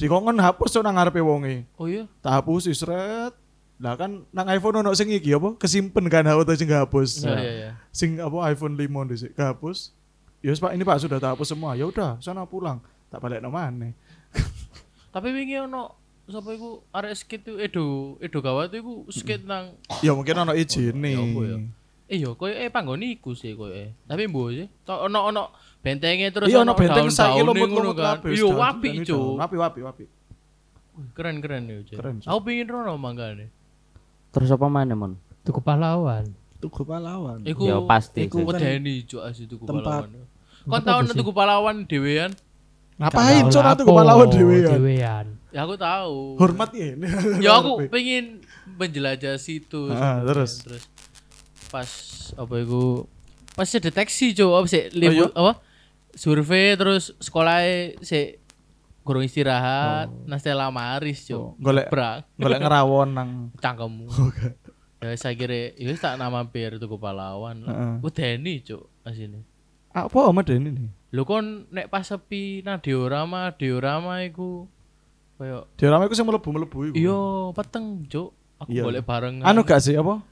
[0.00, 1.68] Dikongkon hapus nang ngarepe wonge.
[1.78, 2.08] oh iya.
[2.24, 3.34] Tak hapus sret.
[3.82, 5.58] Lah kan nang iPhone ono sing iki apa?
[5.58, 7.26] Kesimpen kan foto sing hapus.
[7.26, 7.70] Iya iya iya.
[7.90, 9.90] Sing apa iPhone 5 dhisik kehapus.
[10.42, 11.78] Ya Pak, ini Pak sudah tak hapus semua.
[11.78, 12.82] Ya udah, sana pulang.
[13.10, 13.94] Tak balik maneh.
[15.14, 15.94] Tapi wingi ono
[16.26, 17.86] sapa iku arek skate itu Edo
[18.22, 21.18] Edo Gawat iku skate nang Ya mungkin ono izin nih.
[21.18, 21.56] ya ya?
[22.08, 23.92] Eh yo koyo eh panggone iku sih koyo eh.
[24.08, 24.66] Tapi mbo sih.
[24.88, 25.52] Ono ono
[25.82, 28.30] bentenge terus Iya ono benteng saiki lumut-lumut kabeh.
[28.30, 29.06] Iya wapi cuk.
[29.08, 29.34] daun.
[29.36, 30.04] Wapi wapi wapi.
[31.12, 31.98] Keren keren cuk.
[31.98, 32.28] Keren, Cuk.
[32.28, 33.50] Aku pengin rono mangkane.
[34.30, 35.18] Terus apa mana mon?
[35.42, 36.30] Tuku pahlawan.
[36.56, 37.42] Tugu pahlawan.
[37.42, 38.30] Iku Ya pasti.
[38.30, 40.22] iku- kan wedeni cuk asli tuku tempat- pahlawan.
[40.62, 42.30] Kon tau nek tuku pahlawan dhewean?
[42.96, 44.24] Ngapain cuk kepala apa?
[44.30, 44.70] dhewe ya.
[44.70, 45.26] Dewean.
[45.50, 46.38] Ya aku tahu.
[46.38, 47.06] Hormat ya ini.
[47.42, 48.40] ya aku pengen
[48.72, 50.62] menjelajah situ Ah, terus?
[50.62, 50.86] terus
[51.68, 51.88] pas
[52.32, 53.04] apa itu
[53.52, 55.34] pas deteksi cow apa sih libur iya?
[55.34, 55.52] apa
[56.12, 58.36] survei terus sekolahnya si
[59.02, 64.06] kurang istirahat nah setelah maris Oh, cow golek brak golek ngerawon nang cangkemmu
[65.02, 67.92] ya saya kira ya tak nama mampir tuku pahlawan Heeh.
[67.98, 69.42] wedeni cuk asine
[69.90, 70.88] apa om ada ini nih?
[71.10, 74.64] lho kon nek pas sepi nah diorama diorama iku
[75.34, 76.94] koyo Diorama iku sing mlebu-mlebu iku.
[76.94, 77.20] iya
[77.52, 78.86] peteng cuk aku Iya.
[78.86, 80.22] boleh bareng Anu gak sih apa?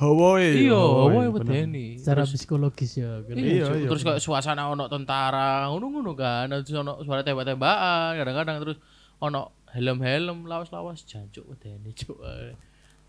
[0.00, 0.64] Hawaii.
[0.64, 1.28] iya bener.
[1.28, 3.20] wedeni Secara Terus- psikologis ya.
[3.20, 3.36] kan.
[3.36, 3.76] Iya, Iya, Cuk.
[3.76, 6.48] iya, terus kayak suasana ono tentara, ngono-ngono kan.
[6.48, 8.76] Terus ono suara tembak-tembakan, kadang-kadang terus
[9.18, 12.16] ono helm-helm lawas-lawas jancuk wedeni cuk.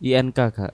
[0.04, 0.74] INK gak?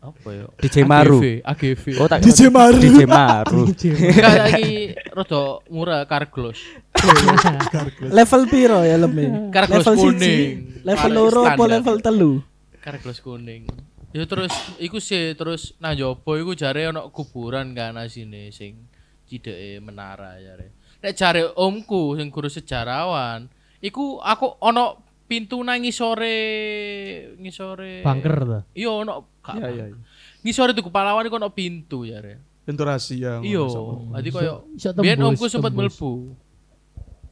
[0.00, 0.46] Apa ya?
[0.56, 1.18] DJ Maru.
[1.42, 1.84] AGV.
[1.98, 2.78] Oh tak DJ Maru.
[2.78, 3.60] DJ Maru.
[3.74, 4.70] Kayak lagi
[5.10, 6.62] rada murah Carglass.
[8.08, 9.50] Level piro ya lembe?
[9.50, 10.80] Carglass level kuning.
[10.86, 12.32] level loro apa level telu?
[12.78, 13.66] Carglass kuning.
[14.16, 14.48] Ya terus
[14.80, 18.88] iku sih terus nang jopo iku jare ono kuburan kan asine sing
[19.28, 20.72] cideke menara jare.
[21.04, 23.44] Nek jare omku sing guru sejarawan,
[23.84, 26.32] iku aku ono pintu nang ngisore
[27.36, 28.62] ngisore Bunker tuh.
[28.72, 29.84] Iya ono gak Iya iya.
[29.92, 29.96] iya.
[30.40, 32.40] Ngisore tuku pahlawan iku ono pintu jare.
[32.64, 33.44] Pintu rahasia.
[33.44, 33.68] Iya,
[34.16, 34.64] dadi koyo
[34.96, 36.32] biyen omku sempat mlebu.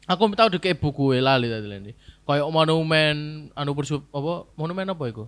[0.04, 1.96] Aku tau deke buku lali tadi lali.
[2.28, 5.24] Kayak monumen anu bersup apa monumen apa iku?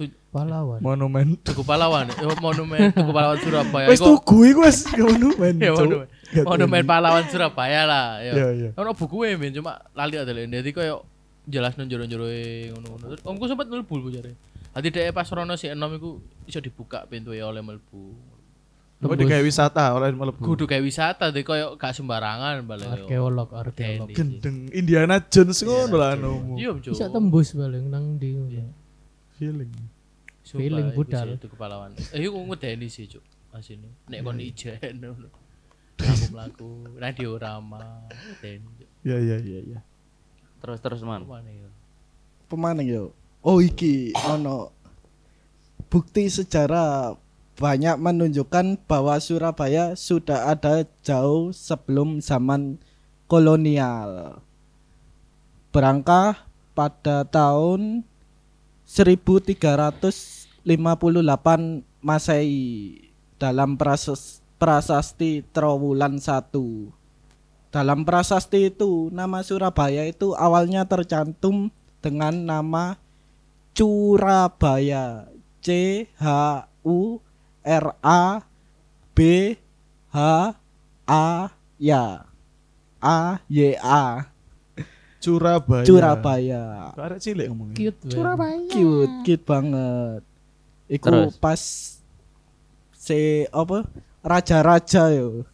[0.00, 0.80] Tu- Pahlawan.
[0.80, 1.36] Monumen.
[1.44, 3.86] Tugu Pahlawan, eh, monumen Tugu Pahlawan Surabaya.
[3.92, 5.54] Wes tugu iku wes monumen.
[5.60, 5.84] Ya Cuk.
[5.84, 6.06] monumen.
[6.46, 8.06] Monumen pahlawan Surabaya lah.
[8.24, 8.48] Iya, Ya.
[8.54, 8.70] iya.
[8.78, 10.46] Ono buku e men cuma lali ada lho.
[10.46, 11.04] Dadi koyo
[11.44, 13.18] jelas nang jero-jero e ngono-ngono.
[13.20, 14.38] Omku sempat mlebu bu jare.
[14.70, 18.14] Dadi dhek pas rono si enom iku iso dibuka pintu ya oleh mlebu.
[19.02, 20.38] Apa digawe wisata oleh mlebu.
[20.38, 22.86] Kudu kayak wisata deh koyo gak sembarangan balik.
[22.86, 24.14] Arkeolog, arkeolog.
[24.14, 26.54] Gendeng Indiana Jones ngono lah anumu.
[26.54, 26.94] Iya, Cuk.
[26.94, 28.38] Bisa tembus paling nang di.
[29.40, 29.72] Feeling.
[30.44, 31.26] Sumpah, feeling budal.
[31.32, 31.96] sih, Tugu pahlawan.
[32.12, 33.24] Eh iku ngedeni sih, Cuk.
[33.56, 33.88] Asine.
[34.12, 35.32] Nek kon ijen ngono.
[36.00, 38.04] Aku mlaku nang diorama.
[38.12, 38.88] ngedeni, Cuk.
[39.00, 39.80] Ya ya ya ya.
[40.60, 41.24] Terus terus man.
[42.52, 43.04] Pemaning yo.
[43.40, 44.76] Oh iki ono
[45.88, 47.16] bukti sejarah
[47.56, 52.76] banyak menunjukkan bahwa Surabaya sudah ada jauh sebelum zaman
[53.24, 54.44] kolonial.
[55.72, 56.44] Berangkah
[56.76, 58.04] pada tahun
[58.90, 60.66] 1358
[62.02, 62.98] Masehi
[63.38, 66.90] dalam prasas- prasasti Trowulan 1.
[67.70, 71.70] Dalam prasasti itu nama Surabaya itu awalnya tercantum
[72.02, 72.98] dengan nama
[73.78, 75.30] Curabaya.
[75.62, 77.22] C H U
[77.62, 78.42] R A
[79.14, 79.54] B
[80.10, 80.18] H
[81.06, 81.26] A
[81.78, 82.26] ya.
[82.98, 84.29] A Y A.
[85.20, 86.92] Surabaya.
[86.96, 87.76] Kok arek cilik ngomongnya.
[87.76, 88.00] Cute.
[88.08, 88.56] Surabaya.
[88.72, 90.22] Cute, cute banget.
[90.90, 91.34] Iku Terus?
[91.38, 91.60] pas
[92.96, 93.84] si apa?
[94.20, 95.44] Raja-raja yo.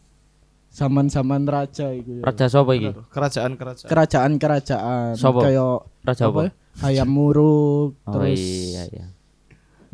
[0.71, 2.23] Zaman-zaman raja iku yo.
[2.23, 2.93] Raja sapa iki?
[3.09, 3.89] Kerajaan-kerajaan.
[3.89, 5.41] Kerajaan-kerajaan Sopo?
[5.41, 6.53] kayak Raja apa?
[6.85, 9.07] Hayam Muruk Oh terus iya iya.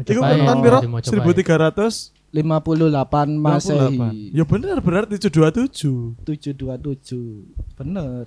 [0.02, 0.78] Iku Coba kan ya, piro?
[0.90, 1.44] mau coba ya.
[1.54, 4.34] 1300 58 Masehi.
[4.34, 6.16] Ya bener berarti 727.
[6.26, 7.46] 727.
[7.78, 8.26] Bener.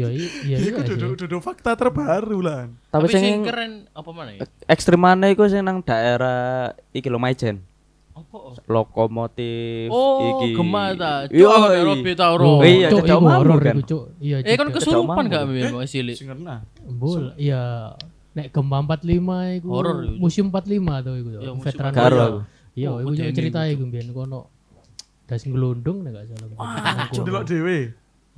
[0.00, 0.96] I- iya Iku iya sih.
[0.96, 2.72] duduk duduk fakta terbaru lah.
[2.88, 4.40] Tapi Tapi sing sing keren apa mana ya?
[4.64, 7.20] ekstrim mana iku sing nang daerah iki lho.
[7.20, 8.38] Apa?
[8.64, 10.56] Lokomotif Oh, iki.
[10.56, 11.12] Gemah ta.
[11.26, 11.80] Cuk, Iya, iya.
[11.82, 12.52] Robi Oh, ro.
[12.62, 13.74] iya, Cecok iku Mambu horor kan?
[14.20, 16.16] Iya, Eh kan kesurupan gak men wong cilik.
[16.16, 16.64] Sing kena.
[16.80, 17.92] Bul, iya.
[18.30, 21.28] Nek Gempa 45 iku Horor museum 45 tuh iku.
[21.34, 21.92] Iya, Veteran.
[21.92, 22.28] Karo Iya.
[22.72, 24.48] Iya, Oh, iku cerita iku, mbiyen kono.
[25.26, 26.46] Das ngelundung nek gak salah.
[27.10, 27.24] Kono.
[27.26, 27.78] Delok dhewe.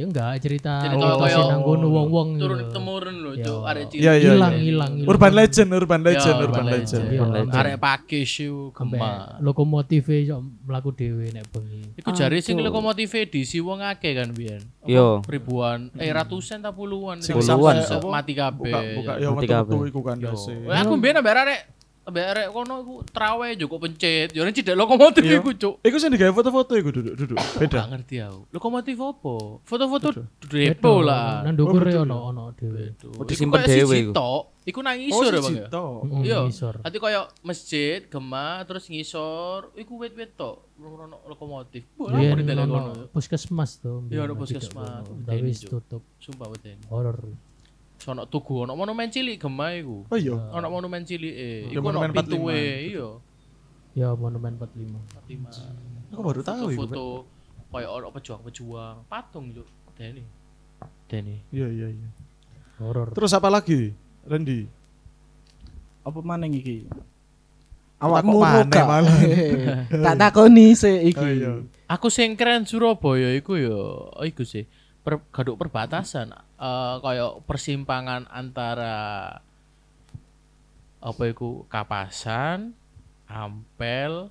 [0.03, 2.43] Ya enggak cerita Cerita lokasi kayak- nang kono wong-wong gitu.
[2.43, 3.45] Turun temurun lho, Iya.
[3.47, 4.03] Cuk, arek cilik.
[4.03, 4.59] Iya, iya, Hilang, iya.
[4.61, 5.09] hilang, hilang.
[5.09, 7.05] Urban legend, urban legend, Ya, urban urban legend.
[7.07, 7.55] Iya, legend.
[7.55, 9.39] Arek pakis iku Sampai gemah.
[9.39, 11.83] lokomotif iso mlaku dhewe nek bengi.
[11.95, 14.63] Iku jari sing lokomotif diisi wong akeh kan biyen.
[14.83, 15.23] Yo.
[15.23, 17.23] Ribuan, eh ratusan ta puluhan.
[17.23, 17.79] Sing puluhan.
[18.05, 18.59] mati kabeh.
[18.59, 19.89] Buka buka ya Mati metu-metu kabeh.
[19.89, 20.27] iku kan Yo.
[20.29, 20.51] dasi.
[20.59, 21.61] Aku biyen ambek arek
[22.03, 24.35] ambek arek kono iku trawe joko pencet.
[24.35, 25.39] Yo cidek lokomotif Iya.
[25.39, 25.75] iku, Cuk.
[25.81, 27.39] Iku sing digawe foto-foto iku duduk duduk.
[27.59, 27.87] Beda.
[27.87, 28.41] Gak ngerti aku.
[28.51, 29.35] Lokomotif apa?
[29.63, 30.09] Foto-foto
[30.51, 31.47] depo lah.
[31.47, 32.95] Nang ndukur Oh, ono ono dhewe.
[32.99, 34.13] Iku disimpen dhewe iku.
[34.63, 35.57] Iku nang Oh, ngisor ya, Bang.
[35.59, 35.67] ya?
[36.23, 36.39] Iya.
[36.87, 40.71] Nanti koyo masjid, gema, terus ngisor, iku wit-wit tok.
[40.79, 41.83] Ono lokomotif.
[41.99, 44.07] Ditele ono puskesmas tuh.
[44.07, 45.03] Iya, ono puskesmas.
[45.27, 46.03] Tapi tutup.
[46.19, 46.79] Sumpah weten.
[46.91, 47.19] Horor.
[48.03, 50.03] Sono tugu ono monumen cilik gema iku.
[50.11, 50.35] Oh iya.
[50.35, 51.71] Ono monumen cilik e.
[51.71, 52.91] Ya, Iku ono 45.
[52.91, 53.09] iya.
[53.95, 55.15] Ya monumen 45.
[55.15, 55.51] Fatima.
[56.11, 56.83] Aku baru tahu iku.
[56.83, 57.03] Foto
[57.71, 59.69] koyo ono pejuang-pejuang, patung Cuk.
[59.95, 60.27] Deni.
[61.07, 61.47] Deni.
[61.55, 62.09] Iya iya iya.
[62.83, 63.15] Horor.
[63.15, 63.95] Terus apa lagi?
[64.27, 64.67] Randy.
[66.03, 66.91] Apa maneng iki?
[68.03, 68.83] Awakmu gak?
[68.83, 69.15] malah?
[70.11, 71.23] Tak takoni sik iki.
[71.23, 71.53] Oh iya.
[71.87, 74.67] Aku sing keren Surabaya iku yo iku sih.
[75.03, 78.95] Per, gaduk perbatasan eh kayak persimpangan antara
[81.03, 82.79] apa iku Kapasan,
[83.27, 84.31] Ampel,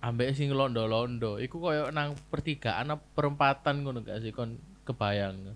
[0.00, 1.36] ambek sing londo-londo.
[1.36, 4.56] Iku koyo nang pertigaan apa perempatan ngono gak sih kon
[4.88, 5.52] kebayang.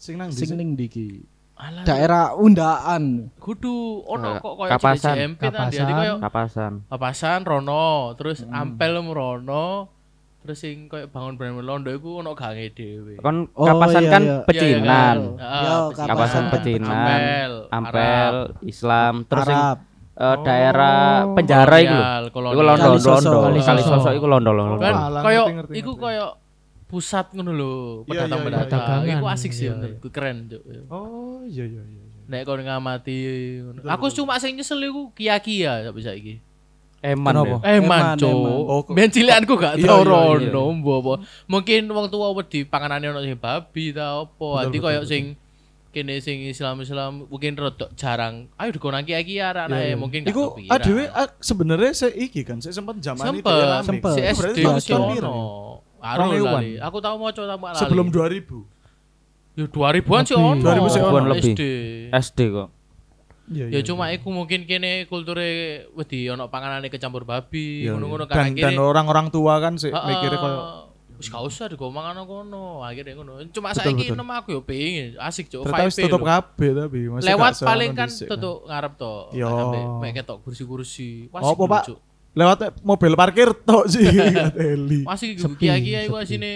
[0.00, 1.08] Sing nang Sing ning ndi iki?
[1.52, 3.28] Alah, Daerah undaan.
[3.36, 5.36] kudu ono kok koyo Kapasan.
[5.36, 5.86] Kapasan.
[5.92, 6.72] koyo Kapasan.
[6.88, 9.92] Kapasan rono, terus Ampel rono,
[10.42, 13.14] terus sing koyo bangun bangun londo iku ono gange dhewe.
[13.22, 14.36] Kon Oh, kapasan iya, kan iya.
[14.42, 15.16] pecinan.
[15.38, 16.06] Pecinan.
[16.10, 16.90] Kapasan pecinan.
[16.92, 18.34] Ampel, Ampel,
[18.66, 19.60] Islam, terus sing
[20.12, 20.98] eh, daerah
[21.32, 22.02] penjara iku lho.
[22.02, 22.98] Kolonial, kolonial.
[22.98, 23.60] Iku londo londo.
[23.62, 24.76] Kali sosok iku londo londo.
[24.82, 26.26] Kan koyo iku koyo
[26.90, 27.72] pusat ngono lho,
[28.04, 28.44] Iya, pedagang iya, iya.
[28.44, 28.82] pedagang.
[29.00, 30.62] Dagangan, Iku asik sih iya, menurutku keren, Cuk.
[30.92, 32.02] Oh iya iya iya.
[32.04, 32.28] iya.
[32.28, 33.16] Nek kon ngamati.
[33.88, 36.34] Aku cuma sing nyesel iku kia-kia sampai saiki.
[37.02, 37.56] Eman Kenapa?
[37.66, 37.82] ya.
[37.82, 38.52] Eman, eman.
[38.62, 40.50] Oh, cilikanku gak Iya, tau iya, iya.
[40.54, 41.14] rono, mbok apa.
[41.50, 44.48] Mungkin wong tua wedi panganane ono sing babi ta apa.
[44.62, 45.34] Ati koyo sing
[45.90, 48.46] kene sing Islam-Islam mungkin rodok jarang.
[48.54, 49.96] Ayo dikonang kia-kia arek Iya, iya.
[49.98, 50.78] mungkin gak Iku kepikiran.
[50.78, 54.12] adewe ah, sebenarnya saya iki kan, saya sempat zaman itu ya Sempet.
[54.14, 55.36] Si SD Iya, tahun ono.
[56.80, 57.78] Aku tau maca tak lali.
[57.78, 58.62] Sebelum 2000.
[59.52, 60.48] Yo 2000-an sih Lebih.
[60.48, 60.62] ono.
[60.64, 61.34] 2000 sih ono.
[61.34, 61.60] SD.
[62.08, 62.68] SD kok.
[63.50, 65.42] Iya, Ya cuma iku mungkin kene kulture
[65.92, 68.30] wedi ono panganane kecampur babi, Iya, ngono-ngono iya.
[68.30, 70.06] dan, kan dan orang-orang tua kan sih Heeh.
[70.06, 70.60] mikirnya koyo
[71.12, 73.38] wis gak usah digo mangan kono, akhirnya ngono.
[73.50, 76.26] Cuma Betul, saiki nem aku yo pengen asik cuk vibe tutup lho.
[76.26, 79.14] kabeh tapi masih Lewat paling kan tutup ngarep to.
[79.30, 79.50] Yo.
[80.02, 81.30] Mek ketok kursi-kursi.
[81.30, 81.84] Wah, lho, Pak?
[82.32, 84.02] Lewat mobil parkir tok sih
[84.72, 86.26] Eli Masih kiai-kiai sepi.
[86.26, 86.50] sini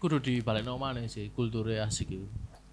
[0.00, 2.26] kudu dibalekno maneh sih kulture asik iku.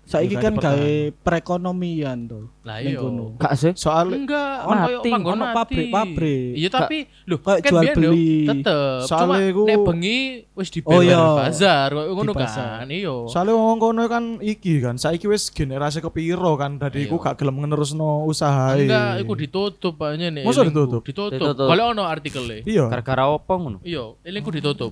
[0.09, 2.49] Saiki kan gawe perekonomian tuh.
[2.65, 2.97] Lah iya.
[3.37, 3.71] Gak sih?
[3.77, 6.57] soal Enggak, ono panggon pabrik-pabrik.
[6.57, 8.33] Iya tapi lho Kayak kan jual beli.
[8.43, 9.05] tetep.
[9.05, 10.19] Soalnya Cuma nek bengi
[10.51, 11.21] wis di Oh, iya.
[11.37, 12.89] bazar koyo ngono kan.
[12.89, 13.29] Iya.
[13.29, 17.25] soalnya wong kono kan iki kan saiki wis generasi kepiro kan dadi iku Iya.
[17.29, 20.41] gak gelem ngerusno usaha Enggak, iku ditutup aja nih.
[20.41, 21.05] Masa ditutup?
[21.05, 21.53] Ditutup.
[21.55, 22.65] Kalau ono artikelnya.
[22.65, 23.77] iya Gara-gara apa ngono?
[23.81, 24.89] Iya, elingku ditutup.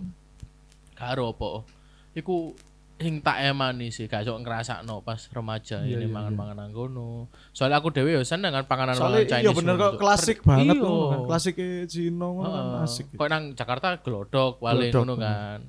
[0.93, 1.65] Karo apa?
[2.13, 2.53] Iku
[2.97, 7.29] sing tak emani sih, gak sok ngrasakno pas remaja Iya, ini iya, mangan-mangan nang kono.
[7.53, 9.45] Soalnya aku dhewe yo seneng kan panganan soalnya Chinese.
[9.45, 10.81] iya bener kok klasik banget iya.
[10.81, 11.55] ngono kan klasik
[11.86, 15.60] Cino ngono kan asik Kok nang Jakarta glodok paling ngono kan.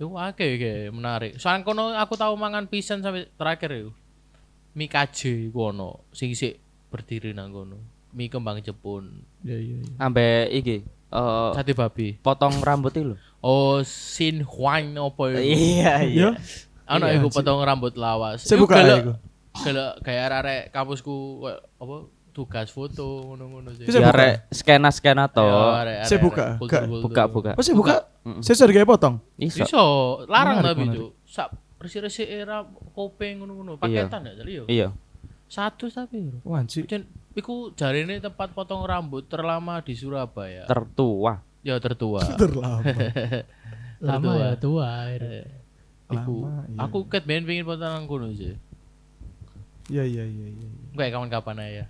[0.00, 1.32] Iku akeh kayak menarik.
[1.36, 3.88] Soalnya kono aku tahu mangan pisan sampai terakhir yo.
[4.72, 6.32] Mie kaje iku ono sing
[6.88, 7.76] berdiri nang kono.
[8.16, 9.20] Mie kembang Jepun.
[9.44, 9.94] iya iya iya.
[10.00, 10.76] Ambek iki
[11.14, 12.18] eh Sate babi.
[12.18, 13.16] potong rambut itu lho.
[13.38, 15.38] Oh, Sin Huang opo iku?
[15.38, 16.28] Iya, iya
[16.84, 18.40] Ano Iya, iku potong rambut lawas.
[18.40, 19.12] Saya Iku buka iku.
[19.56, 21.14] gelek kayak arek kampusku
[21.78, 21.96] apa
[22.30, 23.86] tugas foto ngono-ngono sih.
[23.86, 24.12] Ya buka?
[24.12, 25.46] rek skena-skena to.
[26.02, 26.46] Saya buka.
[26.58, 27.50] Buka, buka.
[27.54, 28.40] Masih buka Mm-mm.
[28.40, 29.62] saya sudah kayak potong Iso.
[29.62, 29.84] Iso,
[30.26, 31.14] larang tapi cuk.
[31.24, 34.08] Sak resi-resi era kopeng ngono-ngono, Iya.
[34.08, 34.64] paketan ya jadi yo.
[34.66, 34.88] Iya.
[35.46, 36.32] Satu tapi.
[36.42, 36.88] wah anjir
[37.34, 40.64] iku jarine tempat potong rambut terlama di Surabaya.
[40.64, 41.42] Tertua.
[41.60, 42.20] ya tertua.
[42.40, 42.84] terlama
[44.04, 44.36] Lama Tertua.
[44.38, 44.86] ya tua.
[45.04, 45.42] akhirnya.
[46.06, 46.78] Iku, Lama, iya.
[46.80, 48.52] aku ket ben pengen potong nang kono sih.
[49.86, 50.88] iya iya iya iya iya.
[50.94, 51.84] Kayak kapan-kapan aja.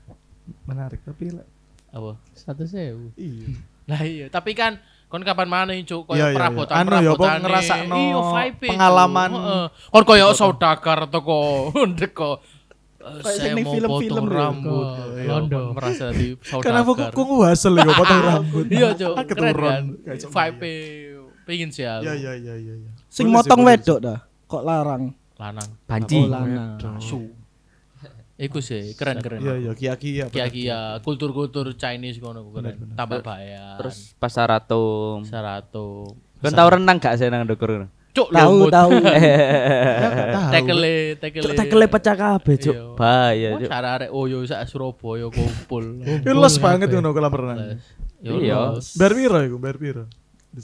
[0.65, 1.47] menarik tapi lah
[1.89, 2.19] Apa?
[2.33, 3.11] Satu sewu.
[3.15, 3.49] iya
[3.85, 4.77] Lah iya, tapi kan
[5.07, 6.35] kon kapan mana cuk koyo Iya, iya, iya.
[6.35, 9.31] perabotan Anu ya, apa perabotan ngerasakno iya vibe pengalaman.
[9.89, 12.29] kon koyo saudagar ndeko eh, Kayak
[13.21, 14.37] saya sing ning mau film-film potong lho.
[14.41, 15.63] rambut Iya, Londo.
[15.73, 16.27] merasa di
[16.61, 18.65] Kenapa kok saudagar kok hasil ya potong rambut?
[18.69, 19.63] iya keren keturun.
[19.63, 20.75] kan Kayak cuma vibe
[21.43, 22.91] pengen sih aku Iya iya iya iya iya.
[23.07, 24.19] Sing motong wedok dah.
[24.45, 25.05] Kok larang?
[25.35, 26.17] lanang Banci.
[26.17, 26.79] Oh, lanang.
[26.99, 27.21] su
[28.35, 29.39] Iku sih keren keren.
[29.41, 30.27] Iya iya kia-kia.
[30.27, 35.23] kia kia kultur-kultur Chinese kono keren Bener, tambah bayan Terus pasar atom.
[35.23, 37.87] serato Kan tau renang gak sih nang ndukur?
[38.15, 38.71] Cuk Tahu lumut.
[38.79, 38.91] tahu.
[40.55, 42.75] tekele tekele Tekele pecah kabeh, Cuk.
[42.75, 42.85] Iya.
[42.95, 43.71] Bahaya, Cuk.
[43.71, 45.85] arek oyo sak Surabaya kumpul.
[46.47, 47.59] Les banget ngono kolam renang.
[48.23, 48.79] Iya.
[48.79, 49.57] Bar piro iku?
[49.59, 50.05] Bar piro?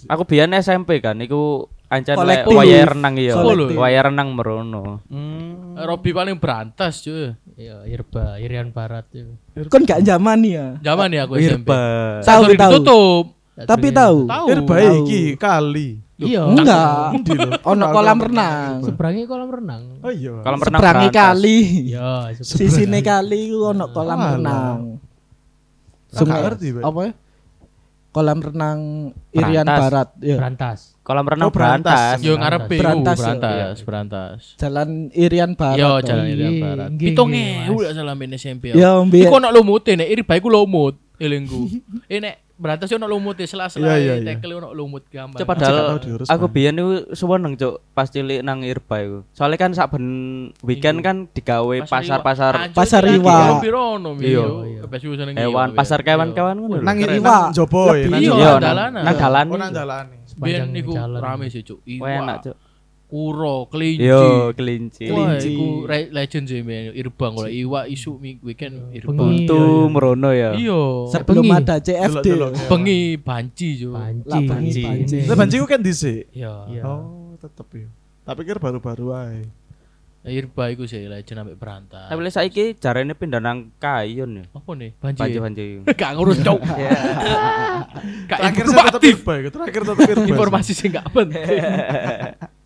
[0.07, 2.15] Aku biyen SMP kan, iku ancen
[2.55, 3.35] waya renang iya.
[3.75, 5.03] Waya renang merono.
[5.11, 5.75] Hmm.
[5.75, 7.35] Robi paling berantas cuy.
[7.59, 9.35] Iya, Irba, Irian Barat itu.
[9.67, 10.79] Kon gak zaman ya.
[10.79, 11.75] Zaman ya aku SMP.
[11.75, 12.23] Irba.
[12.23, 13.11] Tahu, Tahu.
[13.67, 14.19] Tapi tahu.
[14.25, 14.47] Tahu.
[14.49, 16.01] Ir baik iki kali.
[16.21, 16.43] Iya.
[16.45, 17.17] Enggak.
[17.71, 18.73] Ono kolam renang.
[18.85, 19.83] Seberangi kolam renang.
[20.05, 20.37] Oh iya.
[20.41, 21.59] Kalau renang Seberangi kali.
[21.89, 24.79] Iya, Sisine kali ku ono kolam renang.
[26.11, 26.59] Pak.
[26.83, 27.13] apa ya?
[28.11, 28.79] Kolam renang
[29.31, 29.63] Irian.
[29.63, 30.11] Barat.
[30.19, 30.35] Ya.
[30.35, 30.99] Berantas.
[31.07, 32.19] Kolam renang Oh, berantas.
[32.19, 32.27] berantas.
[32.27, 33.23] Yo ngarepe Berantas, yo.
[33.23, 34.39] berantas, berantas.
[34.59, 35.79] Jalan Irian Barat.
[35.79, 36.89] Yo jalan Irian Iya, Barat.
[36.91, 37.85] nggih, Pitung nggih, ewu Mas.
[37.87, 38.65] lah salah SMP.
[38.75, 39.31] Ya, mbiyen.
[39.31, 41.71] Iku ono lumute nek iri bae ku lumut elingku.
[42.11, 43.09] Eh nek berantas yo ono
[43.49, 44.37] sela-sela Iya, iya, iya.
[44.37, 45.41] tekel ono lumut gambar.
[45.41, 45.97] Gak padahal
[46.29, 49.19] aku biyen niku seneng cuk pas cilik nang Irba iku.
[49.33, 50.05] Soalnya kan saben
[50.61, 53.65] weekend kan digawe pasar-pasar Pasar iwa.
[54.21, 54.45] Iya.
[55.41, 56.07] hewan, iya, pasar iya.
[56.13, 56.85] kewan-kewan ngono.
[56.85, 58.07] Nang iwa jobo ya.
[58.13, 58.33] nang Iya.
[58.37, 59.03] Iya, nang dalanan.
[59.57, 60.07] nang dalan.
[60.13, 60.45] Oh.
[60.45, 61.81] Biyen niku rame sih cuk.
[61.89, 62.57] Enak Iwa, cuk.
[63.11, 64.07] Kuro, kelinci.
[64.07, 65.11] Yo kelinci.
[65.11, 65.49] Wah, Kelinci.
[65.51, 66.95] iku re- legend sih men.
[66.95, 69.13] Irbang kalau iwa isu weekend irbang.
[69.13, 69.45] Bengi.
[69.45, 69.91] Buntu Iya, iya.
[69.91, 70.51] merono ya.
[70.55, 70.83] Iya.
[71.11, 71.59] Sebelum Bengi.
[71.59, 72.27] ada CFD.
[72.65, 73.91] Bengi banci jo.
[73.93, 74.25] Panci.
[74.25, 74.83] Lah, panci.
[75.27, 76.31] Lah banci ku kan dhisik.
[76.31, 76.55] Iya.
[76.71, 76.83] Iya.
[76.85, 77.91] Oh, tetep ya.
[78.23, 79.43] Tak pikir baru-baru ae.
[80.21, 82.05] Irba iku sih legend sampai berantas.
[82.07, 84.45] Tapi lek saiki jarene pindah nang Kayon ya.
[84.53, 84.93] apa nih?
[84.95, 85.17] Banci.
[85.19, 85.65] Banci-banci.
[85.97, 86.61] Gak ngurus cok.
[88.29, 89.49] Terakhir saya tetep irba iku.
[89.51, 90.27] Terakhir tetep irba.
[90.29, 91.41] Informasi sih gak penting.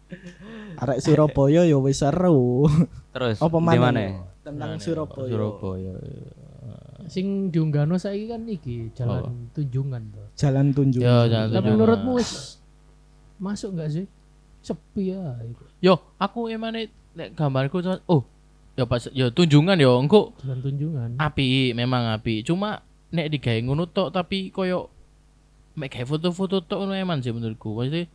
[0.78, 2.66] Arek Surabaya ya wis seru.
[3.14, 4.00] Terus Apa di mana?
[4.42, 5.30] Tentang Surabaya.
[5.30, 5.92] Surabaya.
[7.04, 10.26] Sing diunggahno saiki kan iki jalan tunjungan tuh.
[10.34, 11.04] Jalan tunjuk.
[11.04, 11.74] Ya, jalan Tapi tunjungan.
[11.76, 12.58] menurutmu wis
[13.36, 14.06] masuk enggak sih?
[14.64, 15.36] Sepi ya.
[15.44, 15.64] itu.
[15.84, 18.24] Yo, aku emane nek gambarku oh,
[18.74, 21.10] ya pas ya tunjungan yo engko Jalan tunjungan.
[21.20, 22.82] api memang api cuma
[23.14, 24.90] nek digawe ngono tok tapi koyo
[25.78, 28.10] mek gawe foto-foto tok ngono eman sih menurutku maksudnya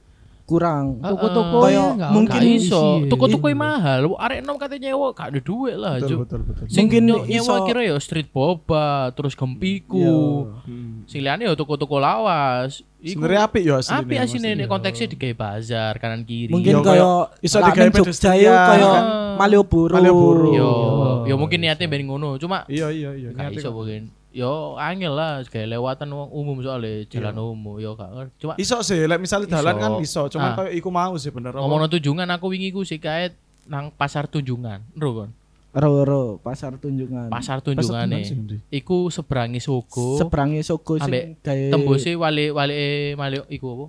[0.49, 0.97] kurang.
[0.97, 4.01] Toko-toko Kayak ya nggak mungkin iso, toko-toko mahal.
[4.17, 7.81] Arek nom katanya nyewa gak ada duit lah, betul betul betul Sing Mungkin nyewa kira
[7.85, 10.49] ya street boba, terus gempiku.
[10.65, 11.05] Hmm.
[11.05, 12.81] Sing liyane ya toko-toko lawas.
[12.99, 16.51] Sebenarnya apik yo asline api asine nek konteksnya digawe bazar kanan kiri.
[16.51, 19.05] Mungkin Yo, kayak iso digawe Jogja pedestrian, yo kayak kan?
[19.39, 19.93] Malioboro.
[19.95, 20.49] Malioboro.
[20.51, 21.23] yo, Oh.
[21.23, 24.11] yo mungkin niatnya ben ngono, cuma iya iya iya iso mungkin.
[24.29, 28.33] Yo angel lah kayak lewatan wong umum soalnya jalan umum yo gak ngerti.
[28.37, 29.81] Cuma iso sih lek misalnya dalan Iso.
[29.81, 30.55] kan iso cuman Ah.
[30.55, 31.59] kayak iku mau sih bener apa?
[31.59, 33.33] ngomong tunjungan aku wingi ku sih kayak
[33.65, 34.85] nang pasar tunjungan.
[34.93, 35.29] Ro kon.
[35.71, 37.29] Ro-ro pasar tunjungan.
[37.29, 38.37] Pasar Pas tunjungan sih, nih.
[38.37, 38.57] Ndi.
[38.75, 40.17] Iku seberangi Sogo.
[40.17, 42.77] Seberangi Sogo sing Ambek gawe Tembusnya wali wali
[43.13, 43.85] wali iku apa?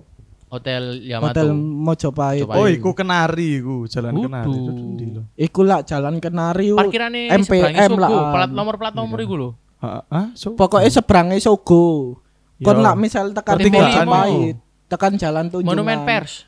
[0.51, 1.31] Hotel Yamato.
[1.31, 2.43] Hotel Mojopahit.
[2.43, 2.59] Mojopahit.
[2.59, 4.25] oh iku kenari iku jalan Kudu.
[4.25, 6.69] kenari itu ndi lho Iku lah jalan Kenari.
[6.69, 6.75] yo.
[6.75, 8.01] Parkirannya MPM seberangi Sogo.
[8.01, 8.09] lah.
[8.31, 9.49] Plat nomor plat nomor iku lho.
[9.81, 12.17] Heeh, ah so Pokoknya seberangi Sogo.
[12.61, 12.85] Kon Yo.
[12.85, 14.55] lah misal tekan Mojopahit,
[14.85, 15.73] tekan jalan tunjungan.
[15.73, 16.45] Monumen Pers.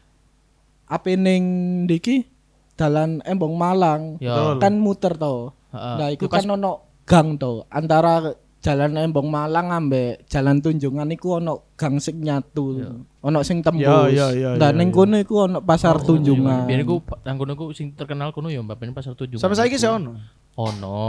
[0.85, 1.43] Apa ning
[1.83, 2.29] diki
[2.73, 4.17] Jalan Embong Malang.
[4.17, 4.57] Betul.
[4.57, 5.53] Kan muter to.
[5.69, 5.95] Heeh.
[5.97, 6.71] Nah, iku pas- kan ono
[7.03, 12.77] gang to antara Jalan Embong Malang ambek Jalan Tunjungan iku ono gang sing nyatu.
[13.19, 13.81] Ono sing tembus.
[13.83, 16.63] Ya, ya, ya, Dan ning kono iku ono pasar Tunjungan.
[16.63, 19.41] Biar iku nang kono iku sing terkenal kono ya Mbak Ben pasar tunjungan.
[19.41, 19.81] sampai saiki iku.
[19.81, 20.11] sih ono
[20.53, 21.01] Ono,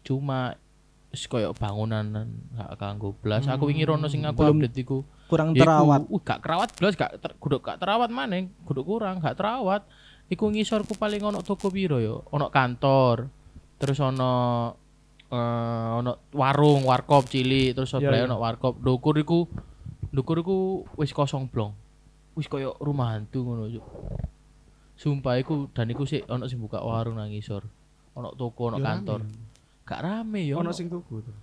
[0.00, 0.54] cuma
[1.12, 2.24] wis koyo bangunan
[2.56, 3.44] gak kanggo blas.
[3.44, 5.04] Aku wingi rono sing aku Belum update iku.
[5.28, 6.00] Kurang Ya iku, terawat.
[6.08, 9.84] Uh, gak kerawat blas, gak ter, kudu gak terawat maneh, kudu kurang, gak terawat.
[10.32, 13.28] Iku ngisorku paling ono toko piro yo, ono kantor.
[13.76, 14.32] Terus ono
[15.28, 18.24] eh ono warung, warkop cilik, terus sebelah iya.
[18.24, 18.80] ono warkop.
[18.80, 19.44] Dukur iku
[20.08, 21.76] dukur iku wis kosong blong.
[22.32, 23.84] Wis koyo rumah hantu ngono yo.
[24.96, 27.68] Sumpah iku dan iku sih ono sing buka warung nang ngisor.
[28.16, 29.20] Ono toko, ono Yo kantor.
[29.28, 29.51] rame.
[29.92, 30.56] Gak rame yo.
[30.58, 31.36] ono sing tuku tuh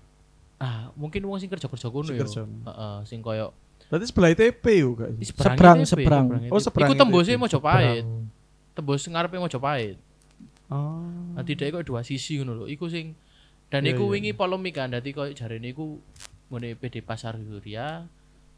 [0.60, 2.26] Ah, mungkin wong sing kerja-kerja kono yo.
[2.28, 3.54] Heeh, sing koyo
[3.90, 6.26] berarti sebelah ITP yo gak Seberang, seberang.
[6.52, 7.44] Oh, seberang Iku tembusnya ITB.
[7.48, 8.06] Mojopahit.
[8.76, 9.98] Tembus ngarepe Mojopahit.
[10.70, 12.66] oh Nanti dhek kok dua sisi ngono lho.
[12.68, 13.16] Iku sing
[13.70, 15.98] dan Iya, iku iya, wingi polemik kan dadi koyo jarene iku
[16.50, 18.04] ngene PD Pasar Surya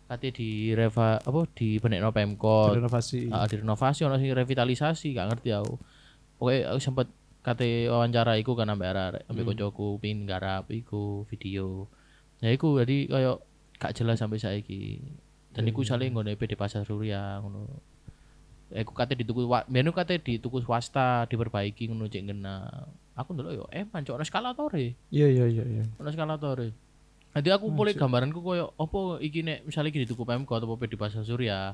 [0.08, 2.76] kate di reva apa di benekno Pemkot.
[2.76, 5.76] renovasi Ah, direnovasi ono sing revitalisasi gak ngerti aku.
[6.44, 7.08] Oke aku sempet
[7.42, 11.90] kate wawancara iku kan ambek arek ambek koncoku pingin garap iku video.
[12.42, 13.34] Ya iku jadi koyo
[13.82, 15.02] gak jelas sampai saiki.
[15.52, 17.66] Dan iku saling ngono PD Pasar Surya ngono.
[18.72, 22.88] Iku kate dituku menu kate dituku swasta diperbaiki ngono cek ngena.
[23.18, 24.96] Aku ndelok yo eman cok ono eskalatore.
[25.12, 26.72] iya iya iya iya Ono eskalatore.
[27.32, 31.26] Nanti aku mulai gambaranku koyo opo iki nek misalnya iki dituku Pemkot atau PD Pasar
[31.26, 31.74] Surya.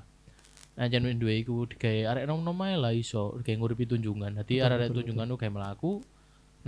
[0.78, 4.38] Nah jan duwe iku digawe arek nom-nom ae lah iso digawe nguripi tunjungan.
[4.38, 5.94] Dadi arek tunjungan ku gawe mlaku.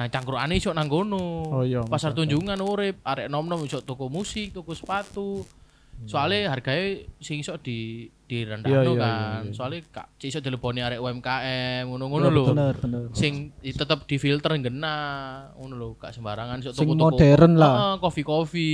[0.02, 1.46] Nah cangkrukane iso nang kono.
[1.54, 5.46] Oh iya, Pasar tunjungan urip, arek nom-nom iso toko musik, toko sepatu.
[6.08, 8.72] Soalnya harganya sing iso di di Iya, iya, kan.
[8.96, 9.12] iya,
[9.44, 9.52] iya.
[9.52, 12.46] Soalnya gak cek iso teleponi arek UMKM ngono-ngono lho.
[12.56, 13.02] Bener, bener.
[13.12, 14.96] Sing tetep difilter ngena
[15.60, 17.20] ngono lho, gak sembarangan iso toko-toko.
[17.20, 17.74] modern lah.
[17.76, 18.72] Heeh, kopi-kopi.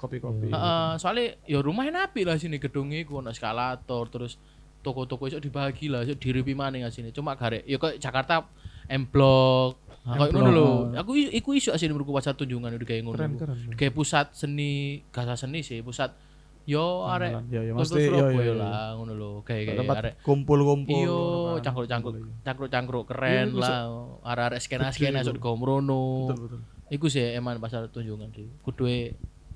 [0.00, 4.40] kopi-kopi Heeh, soalnya ya rumahnya napi lah sini gedungnya iku ono eskalator terus
[4.82, 8.44] toko-toko iso dibagi lah iso diripi maneh sini cuma garek ya kok Jakarta
[8.90, 10.68] M Block nah, kayak ngono lho.
[10.98, 13.16] Aku iku iso asine menurutku pasar tunjungan udah kayak ngono.
[13.16, 16.10] Keren keren kayak pusat seni gasa seni sih pusat.
[16.62, 17.42] Yo arek
[17.74, 19.30] mesti yo yo lah ngono lho.
[19.46, 21.62] Kayak kayak arek kumpul-kumpul ngono kan.
[21.70, 23.78] cangkruk-cangkruk Iya, cangkruk-cangkruk keren Iya, lah.
[24.26, 26.60] arek-arek skena-skena sok digawe mrono betul betul.
[26.92, 28.50] Iku sih eman pasar tunjungan sih.
[28.60, 28.84] Kudu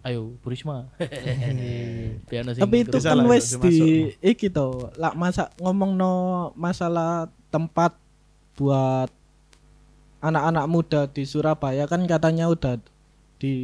[0.07, 0.87] ayo Burisma.
[2.29, 3.77] Piano sing Tapi itu kan bisa di
[4.21, 6.13] iki to, lak masa ngomong no
[6.55, 7.99] masalah tempat
[8.55, 9.11] buat
[10.19, 12.79] anak-anak muda di Surabaya kan katanya udah
[13.37, 13.55] di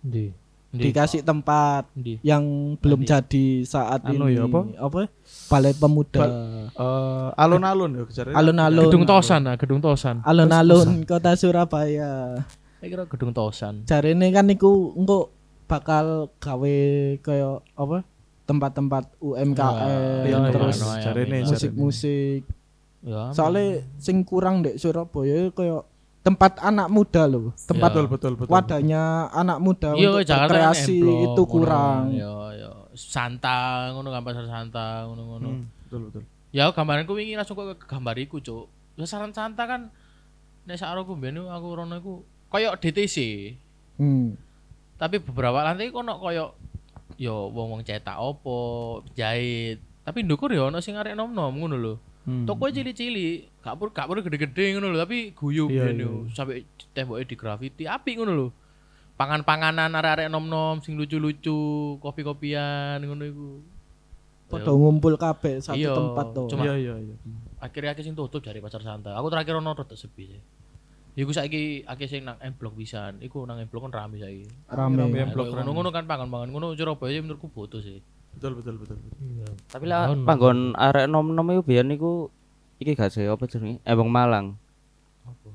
[0.00, 0.30] Di.
[0.68, 0.84] Ndi?
[0.84, 2.20] dikasih tempat Ndi?
[2.20, 2.44] yang
[2.76, 3.08] belum Ndi?
[3.08, 4.60] jadi saat Anu ini ya, apa?
[4.78, 5.00] apa
[5.48, 6.28] balai pemuda
[6.68, 10.20] Eh, alun-alun ya kejar alun-alun Gedung Tosan ah, Gedung Tosan.
[10.20, 12.44] alun-alun kota Surabaya
[12.76, 13.88] Saya kira Gedung Tosan.
[13.88, 15.32] jarene kan niku engko
[15.68, 16.06] bakal
[16.40, 16.76] gawe
[17.20, 18.02] kaya apa
[18.42, 21.38] tempat-tempat UMKM Iya, iya, terus iya, jarene, jarene.
[21.46, 22.42] musik-musik
[22.98, 23.30] Ya.
[23.30, 25.86] soalnya sing kurang dek Surabaya kaya
[26.18, 30.98] tempat anak muda loh tempat betul betul betul wadahnya anak muda Iya, untuk Jakarta emblok,
[30.98, 31.44] itu ngono.
[31.46, 32.70] kurang Iya, iya.
[32.98, 35.46] Santa ngono kan pasar Santa ngono-ngono.
[35.46, 38.66] Hmm, betul betul Ya gambaranku wingi langsung kok ke gambar iku, Cuk.
[38.98, 39.94] Sasaran Santa kan
[40.66, 42.14] nek aku mbiyen aku rono iku
[42.50, 43.16] koyo DTC.
[44.00, 44.47] hmm.
[44.98, 46.52] Tapi beberapa lantai kono koyo
[47.16, 48.58] yo wong-wong cetak opo
[49.12, 49.78] jahit.
[50.02, 51.94] Tapi ndukur yo ono sing arek nom-nom ngono lho.
[52.28, 52.44] Hmm.
[52.44, 56.60] toko cili-cili gak perlu gak perlu gede-gede ngono lho tapi guyub Iya, iya, yo sampai
[56.92, 58.48] temboknya di graffiti apik ngono lho.
[59.14, 61.56] Pangan-panganan arek-arek nom-nom sing lucu-lucu
[61.98, 63.48] kopi-kopian ngono iku.
[64.46, 66.42] Padha ngumpul kabeh satu Iya, tempat to.
[66.48, 67.14] cuma- Iya iya iya.
[67.58, 70.42] akhirnya akeh sing tutup dari pasar santai aku terakhir ono rada sepi sih
[71.18, 73.18] Iku saiki akeh sing nang M Block pisan.
[73.18, 74.46] Iku nang M Block kan rame saiki.
[74.70, 75.10] Rame.
[75.34, 77.98] Koyo ngono-ngono kan pangan-pangan ngono Surabaya menurutku butuh sih.
[78.38, 79.02] Betul betul betul.
[79.18, 79.50] Iya.
[79.66, 82.30] Tapi lah panggon arek nom-nom iku biyen iku
[82.78, 83.82] iki gak sih apa jenenge?
[83.82, 84.54] Ebong Malang.
[85.26, 85.50] Apa?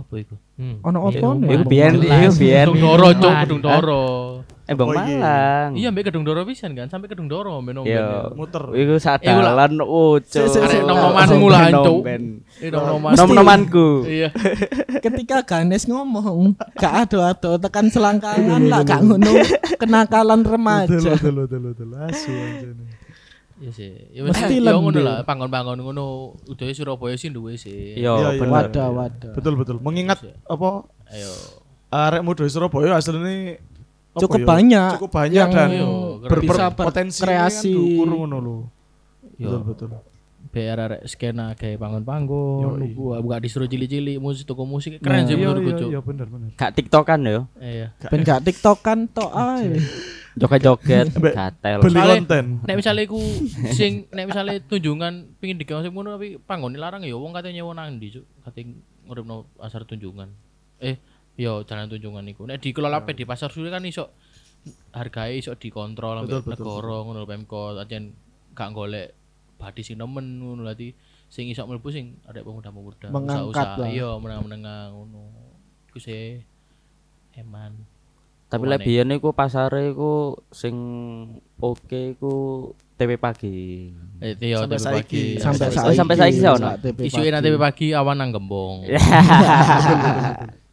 [0.00, 0.40] Apa iku?
[0.56, 0.80] Hmm.
[0.80, 1.48] Ono Iya, apa nih?
[1.52, 3.32] Iku biyen iku biyen Gedung Doro, Cuk?
[3.44, 4.04] Gedung Doro.
[4.64, 5.04] Ebong Oh, iya.
[5.20, 5.70] Malang.
[5.76, 8.32] Iya, mbek Gedung Doro pisan kan, sampai Gedung Doro mbek Iya.
[8.32, 8.72] Muter.
[8.72, 9.76] Iku sadalan
[10.48, 12.00] si, Arek nom-nomanmu lah, Cuk.
[12.02, 12.72] Eh.
[13.12, 13.88] Nom-nomanku.
[14.04, 14.28] Iya.
[15.04, 19.30] Ketika Ganes ngomong, gak ado-ado tekan selangkangan lah gak ngono
[19.76, 20.96] kenakalan remaja.
[21.12, 21.88] betul betul betul.
[22.00, 22.84] Asu anjene.
[23.54, 23.90] Iya sih.
[24.10, 26.04] Ya Mesti wis ya ngono lah, pangon-pangon ngono
[26.48, 28.00] udah Surabaya sih duwe sih.
[28.00, 28.40] Iya, Iya, iya.
[28.40, 28.52] bener.
[28.66, 29.32] Wadah, wadah.
[29.36, 29.76] Betul betul.
[29.78, 31.32] Mengingat apa Ayo.
[31.92, 33.60] arek muda Surabaya aslinya apa
[34.14, 34.46] Cukup ya?
[34.46, 35.86] banyak cukup banyak yang dan Iya,
[36.30, 38.56] berpotensi kan dukur ngono lho.
[39.36, 39.58] Yo.
[39.66, 40.12] Betul betul.
[40.54, 42.94] biar arek skena kayak pangon-pangon, Yoi.
[42.94, 45.88] buka buka distro cilik-cilik, musik toko musik keren sih Iya menurutku, iya Cuk.
[45.90, 46.48] iya bener bener.
[46.54, 47.40] Gak TikTokan yo.
[47.58, 47.86] Iya.
[48.06, 49.82] Ben gak tiktokan tok ae.
[50.38, 51.78] Joget-joget, gatel.
[51.82, 52.44] Beli konten.
[52.66, 53.18] Nek misalnya iku
[53.78, 57.74] sing nek misalnya tunjungan pingin digawe sing ngono tapi panggon larang ya wong katanya nyewa
[57.74, 58.24] nang ndi, Cuk.
[58.46, 58.62] Kate
[59.10, 60.30] nguripno pasar tunjungan.
[60.78, 61.02] Eh,
[61.34, 62.46] yo jalan tunjungan iku.
[62.46, 64.14] Nek dikelola pe di pasar suwi kan iso
[64.94, 68.16] hargae iso dikontrol Betul, ambek betul, negara ngono Pemkot ajen
[68.56, 69.12] gak golek
[69.60, 70.94] badi sing nemen ngono lati
[71.28, 73.82] sing iso mlebu sing arek pemuda-pemuda Mengangkat usaha-usaha.
[73.82, 73.88] lah.
[73.90, 75.22] Iya, menengah-menengah ngono.
[75.90, 76.38] Iku sih
[77.34, 77.74] eman.
[78.46, 80.76] Tapi lek biyen iku pasare iku sing
[81.58, 82.34] oke iku
[82.94, 83.90] TP pagi.
[84.22, 85.24] Eh, iya, Sampai pagi.
[85.42, 85.98] Sampai saiki.
[85.98, 86.68] sampai saiki sih ono?
[87.42, 88.86] TP pagi awan nang gembong.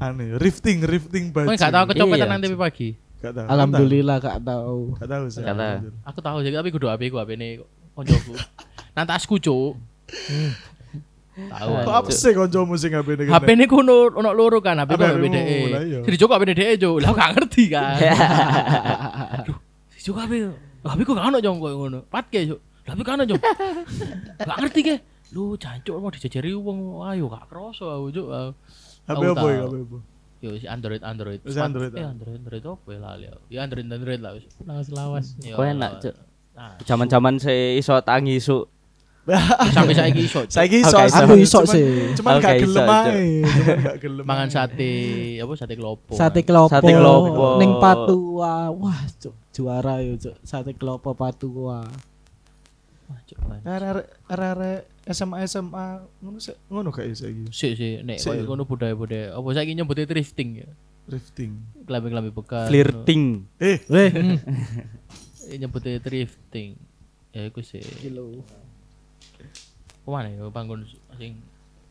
[0.00, 1.52] Aneh, rifting rifting baju.
[1.52, 2.32] Kowe gak tau kecopetan Iya.
[2.32, 2.88] nang TV pagi.
[3.20, 3.46] Gak tahu.
[3.52, 4.96] Alhamdulillah gak tahu.
[4.96, 5.42] Gak tahu sih.
[5.44, 5.76] Gak tahu.
[6.08, 7.60] Aku tahu sih, tapi kudu HP ku HP-ne
[7.92, 8.32] koncoku.
[8.96, 9.76] Nang tasku, Cuk.
[11.40, 11.70] Tahu.
[11.84, 13.28] Kok apa sih koncomu sing HP ini?
[13.28, 15.40] HP-ne ku ono ono loro kan, HP ku HP DE.
[15.84, 15.98] iya.
[16.00, 16.96] Jadi Joko HP DE, Cuk.
[16.98, 17.96] Lah aku gak ngerti kan.
[19.36, 19.56] Aduh,
[19.92, 20.32] si Joko HP.
[20.80, 21.98] HP ku gak ono jong koyo ngono.
[22.08, 22.60] Patke, Cuk.
[22.88, 23.40] Lah HP gak ono jong.
[24.40, 24.94] Gak ngerti ke.
[25.30, 28.28] Lu jancuk mau dijejeri wong ayo gak kroso aku, Cuk.
[29.06, 29.62] HP apa ya?
[29.62, 29.98] HP apa?
[30.40, 31.40] Yo si Android Android.
[31.40, 32.10] Si Smart- Android, Eh ah.
[32.10, 33.42] Android Android apa ya lali aku.
[33.48, 34.44] Ya Android Android lah wis.
[34.60, 35.26] Lawas-lawas.
[35.38, 36.14] Yo, Kok enak, Cuk.
[36.50, 38.58] Nah, Zaman-zaman se iso tangi isu.
[39.76, 40.40] sampai saiki iso.
[40.48, 40.96] Saiki iso.
[40.96, 42.10] Aku iso sih.
[42.18, 43.44] Cuman gak gelem ae.
[43.44, 44.24] Cuman gak gelem.
[44.26, 44.92] mangan sate
[45.38, 46.10] apa sate kelopo.
[46.10, 46.72] Sate kelopo.
[46.72, 47.60] Sate kelopo.
[47.60, 48.72] Ning Patua.
[48.72, 50.34] Wah, cuk, juara yo, cuk.
[50.42, 51.84] Sate kelopo Patua.
[53.64, 54.80] Arek arek
[55.10, 55.86] SMA SMA
[56.20, 57.50] ngono sih ngono gak iso iki.
[57.50, 58.46] Sik sik nek Sik, koyo yo.
[58.46, 59.34] ngono budaya-budaya.
[59.34, 60.68] Apa saiki nyebutnya thrifting ya.
[61.10, 61.52] Rifting.
[61.84, 62.70] Klambi-klambi bekas.
[62.70, 63.50] Flirting.
[63.58, 64.10] Eh, Weh,
[65.50, 66.78] Eh, Nyebutnya thrifting.
[67.30, 67.82] Ya iku sih.
[70.00, 70.86] Ke mana ya panggon
[71.18, 71.42] sing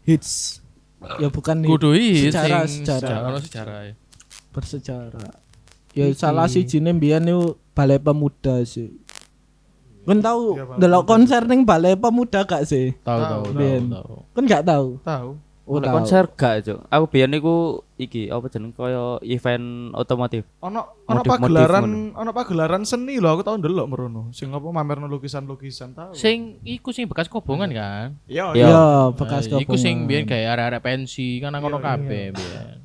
[0.04, 0.64] hits.
[1.20, 1.70] Ya bukan hits.
[1.70, 3.94] kudu sejarah sing sejarah ono sejarah ya.
[4.50, 5.32] bersejarah.
[5.92, 7.28] Ya salah si jine mbiyen
[7.72, 8.94] balai pemuda sih.
[10.10, 11.06] Kan tahu Iya, Pemuda.
[11.06, 12.98] konser ning balai pemuda gak sih?
[13.00, 13.44] Tahu Tahu,
[13.88, 14.16] tahu.
[14.32, 14.88] Kan gak tahu.
[15.00, 15.30] tahu.
[15.64, 16.82] Oh, konser gak, Cuk.
[16.84, 17.56] Aku biyen iku
[17.96, 20.42] iki apa jeneng kaya event otomotif.
[20.60, 24.22] Ono ono pagelaran ono pagelaran seni lho aku tau ndelok merono.
[24.32, 26.12] Sing apa mamerno lukisan-lukisan tahu.
[26.12, 28.18] Sing iku sing bekas kobongan kan.
[28.26, 28.66] Iya Iya.
[28.66, 28.82] Ya,
[29.14, 30.10] bekas Eh, Iku sing kobongan.
[30.10, 32.78] biyen kayak arek-arek pensi kan nang kono Iya, kabeh biyen.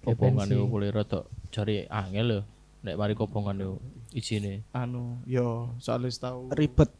[0.00, 0.56] Kobongan pensi.
[0.56, 2.40] iku boleh rada cari angel lho.
[2.82, 3.76] Nek mari kobongan iku
[4.10, 4.66] isine.
[4.74, 6.90] anu yo soalnya tahu ribet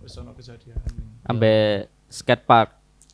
[0.00, 0.80] wis ono kejadian.
[1.28, 2.70] Ambek skatepark.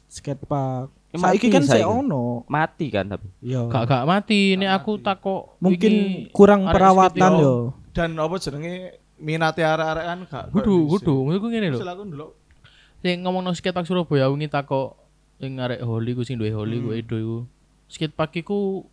[0.06, 0.88] skatepark.
[1.12, 2.46] Eh, Saiki mati kan saya ono.
[2.48, 3.28] Mati kan tapi.
[3.44, 3.66] Ya.
[3.68, 5.92] Gak gak mati nek aku takok Mungkin
[6.32, 7.54] kurang perawatan yo.
[7.92, 11.78] Dan apa jenenge minate arek-arek kan gak Kudu kudu menurutku ngene lho.
[11.80, 12.28] Silakan dulu.
[13.02, 14.94] Sing ngomong no skatepark Surabaya wingi takok
[15.42, 17.38] sing arek Holi ku sing duwe Holi ku Edo iku.
[17.92, 18.88] Skatepark iku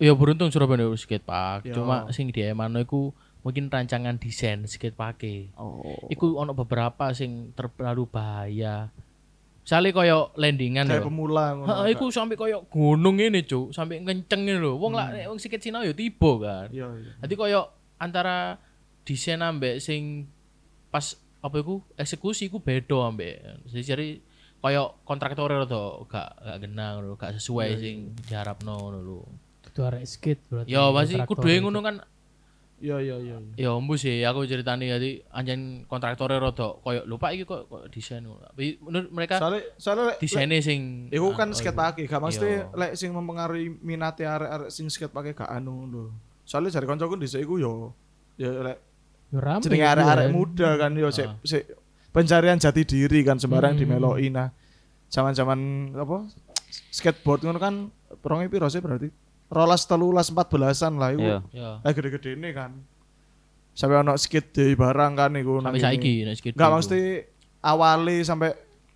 [0.00, 1.68] ya beruntung Surabaya duwe skatepark.
[1.68, 1.76] Ya.
[1.76, 3.12] Cuma sing di Emano iku
[3.44, 5.20] mungkin rancangan desain skatepark
[5.60, 6.08] Oh.
[6.08, 8.88] Iku ono beberapa sing terlalu bahaya.
[9.60, 11.68] Misalnya koyo landingan Kayak pemula ngono.
[11.68, 13.70] Heeh, iku sampai koyo gunung ini, Cuk.
[13.70, 14.80] Sampai kenceng ini lho.
[14.80, 16.66] Wong lah nek wong sikit Cina ya tiba kan.
[16.72, 17.12] Iya iya.
[17.22, 17.68] Dadi koyo
[18.00, 18.56] antara
[19.04, 20.26] desain ambek sing
[20.88, 23.68] pas apa iku eksekusi iku beda ambek.
[23.68, 24.24] Jadi
[24.58, 29.20] koyo kontraktor rada gak gak genang lho, gak sesuai sing diharapno ngono lho.
[29.70, 30.68] Itu arek skate berarti.
[30.68, 31.96] Ya pasti kudu ngono kan
[32.80, 33.36] Iya iya iya.
[33.60, 38.24] Ya ombu sih aku ceritani jadi anjen kontraktornya rada koyo lupa iki kok kok desain.
[38.24, 42.18] Tapi menurut mereka Soalnya soalnya lek- desainnya sing Iku ah, kan oh, skate pake, gak
[42.18, 42.72] mesti Iya.
[42.72, 46.04] lek sing mempengaruhi minate arek-arek sing skate pake gak anu lho.
[46.42, 47.92] Soalnya jare kancaku dhisik iku yo
[48.34, 48.78] ya lek
[49.28, 49.60] Yo rame.
[49.60, 51.36] jenenge arek-arek muda kan yo sik Ah.
[51.44, 51.64] sik
[52.08, 53.80] pencarian jati diri kan sembarang Hmm.
[53.84, 54.48] dimeloi nah
[55.06, 55.60] zaman-zaman
[55.92, 56.26] apa
[56.88, 57.74] skateboard ngono kan
[58.16, 59.12] perongnya piro sih berarti
[59.50, 61.38] rolas telulas empat belasan lah iku Iya.
[61.50, 61.70] Ya.
[61.82, 62.78] eh gede-gede ini kan
[63.74, 67.00] sampai ono skate day barang kan iku nang Sampai saiki nek enggak mesti
[67.60, 68.50] awali sampai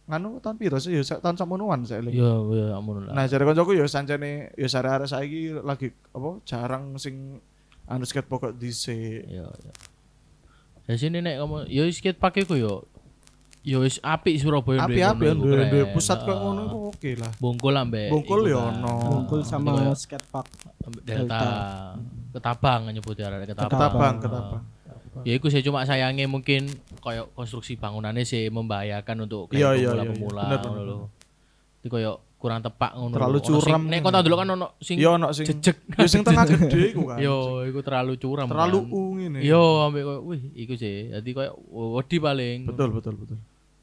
[0.05, 1.41] nganu tahun piro sih ya tahun
[1.89, 3.17] saya Ya ya amun lah.
[3.17, 7.41] Nah, jare koncoku ya sancene ya sare-are saiki lagi apa jarang sing
[7.89, 9.25] anu skateboard kok dhisik.
[9.25, 9.73] Ya ya.
[10.85, 12.85] Ya sini nek kamu yo skate pakai ku yo
[13.65, 14.85] yo wis apik Surabaya
[15.17, 15.97] duwe duwe keren.
[15.97, 17.33] pusat kok ngono iku oke lah.
[17.41, 18.93] Bungkul ambek Bungkul iku ya ono.
[19.09, 20.47] Bungkul Ah, sama iku skatepark
[20.85, 21.25] ambek Delta.
[21.25, 21.51] Delta.
[22.35, 23.73] Ketabang nyebutnya arek ketabang.
[23.73, 24.63] Ketabang, ketabang.
[25.25, 26.69] Ya iku sih cuma sayangnya mungkin
[27.01, 30.59] koyo konstruksi bangunannya sih membahayakan untuk Iya, kayak iya, iya, pemula-pemula iya.
[30.61, 30.97] Ngono lho.
[31.81, 33.15] Itu koyo kurang tepak ngono.
[33.17, 33.83] Terlalu curam.
[33.89, 35.81] Nek kota dulu kan ono sing Yo ono sing jejeg.
[35.97, 37.17] yo sing tengah gede iku kan.
[37.17, 38.45] Yo, iku terlalu curam.
[38.53, 38.93] terlalu kan.
[38.93, 39.39] u ngene.
[39.41, 41.09] Yo, ambek koyo wih, iku sih.
[41.09, 42.59] Dadi koyo wedi paling.
[42.69, 43.39] Betul, betul, betul.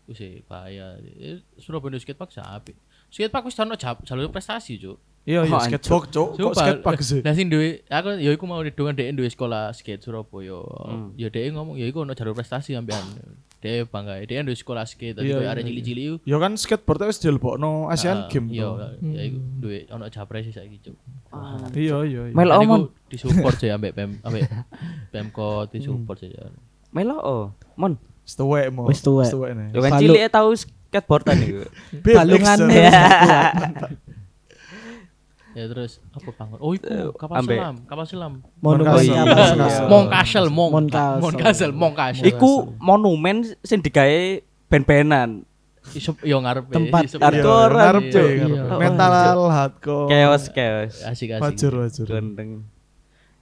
[0.09, 0.97] Sih bahaya.
[1.01, 2.75] Eh, Surabaya skatepark apik.
[3.11, 4.97] Skatepark wis ono jalur prestasi, Cuk.
[5.21, 6.29] Iya, iya skateboard, Cuk.
[6.33, 7.21] Kok skatepark sih?
[7.21, 10.57] Lah sing duwe aku ya iku mau dengan dhek duwe sekolah skate Surabaya.
[10.89, 11.13] Hmm.
[11.13, 13.05] Ya dhek ngomong ya iku ono jalur prestasi sampean.
[13.61, 14.17] Dhek bangga.
[14.25, 15.69] Dhek duwe sekolah skate dadi Iya, koyo iya, arek iya.
[15.69, 16.19] cilik-cilik.
[16.25, 20.97] Yo kan skateboard wis dilebokno Asian Games Iya, ya iku duwe ono japres saiki, Cuk.
[21.77, 22.33] Iya, iya, iya.
[22.33, 22.81] Melo omon.
[23.13, 24.49] disupport sih ambek Pem ambek
[25.13, 26.33] Pemkot disupport sih.
[26.89, 27.45] Melo oh.
[27.77, 27.93] Mon.
[28.21, 28.85] Wis tuwek mo.
[28.85, 29.27] Wis tuwek.
[29.51, 29.67] nih.
[29.71, 31.63] Yo kan Balu- cilik tau skateboardan iku.
[32.05, 32.59] gak kuat.
[35.51, 36.59] Ya terus apa bangun?
[36.63, 38.33] Oh iku Eh, kapal ambek- selam, kapal selam.
[38.63, 39.15] monumen Monkasel.
[39.19, 39.89] kapal selam.
[39.91, 40.71] Monkasel, Mong.
[40.71, 41.71] Monkasel.
[41.75, 42.23] Monkasel.
[42.23, 44.39] Iku monumen sing digawe
[44.71, 45.43] ben-benan.
[45.91, 46.71] iso yo ngarepe.
[46.71, 48.63] Tempat iso- hardcore, ngarep, iya.
[48.79, 49.11] Mental
[49.51, 50.07] hardcore.
[50.07, 50.93] Chaos chaos.
[51.03, 51.41] Asik asik.
[51.43, 52.05] Wajar, wajar.
[52.07, 52.51] Gendeng.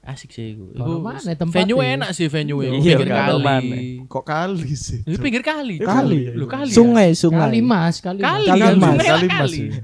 [0.09, 0.73] Asik sih iku.
[0.73, 1.53] Kono Iku mana tempatnya?
[1.69, 3.61] venue enak sih venue Iya, pinggir kono mana.
[3.61, 3.81] kali.
[4.09, 4.99] Kok kali sih?
[5.05, 5.75] Itu pinggir kali.
[5.77, 6.33] Kali.
[6.33, 6.65] Lu kali.
[6.65, 6.73] ya?
[6.73, 8.19] sungai sungai Kali Mas, kali.
[8.19, 8.61] Kali, Kali?
[8.73, 8.97] Mas.
[9.05, 9.81] Kali, Mas, iya.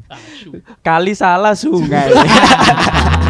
[0.82, 2.10] Kali salah sungai.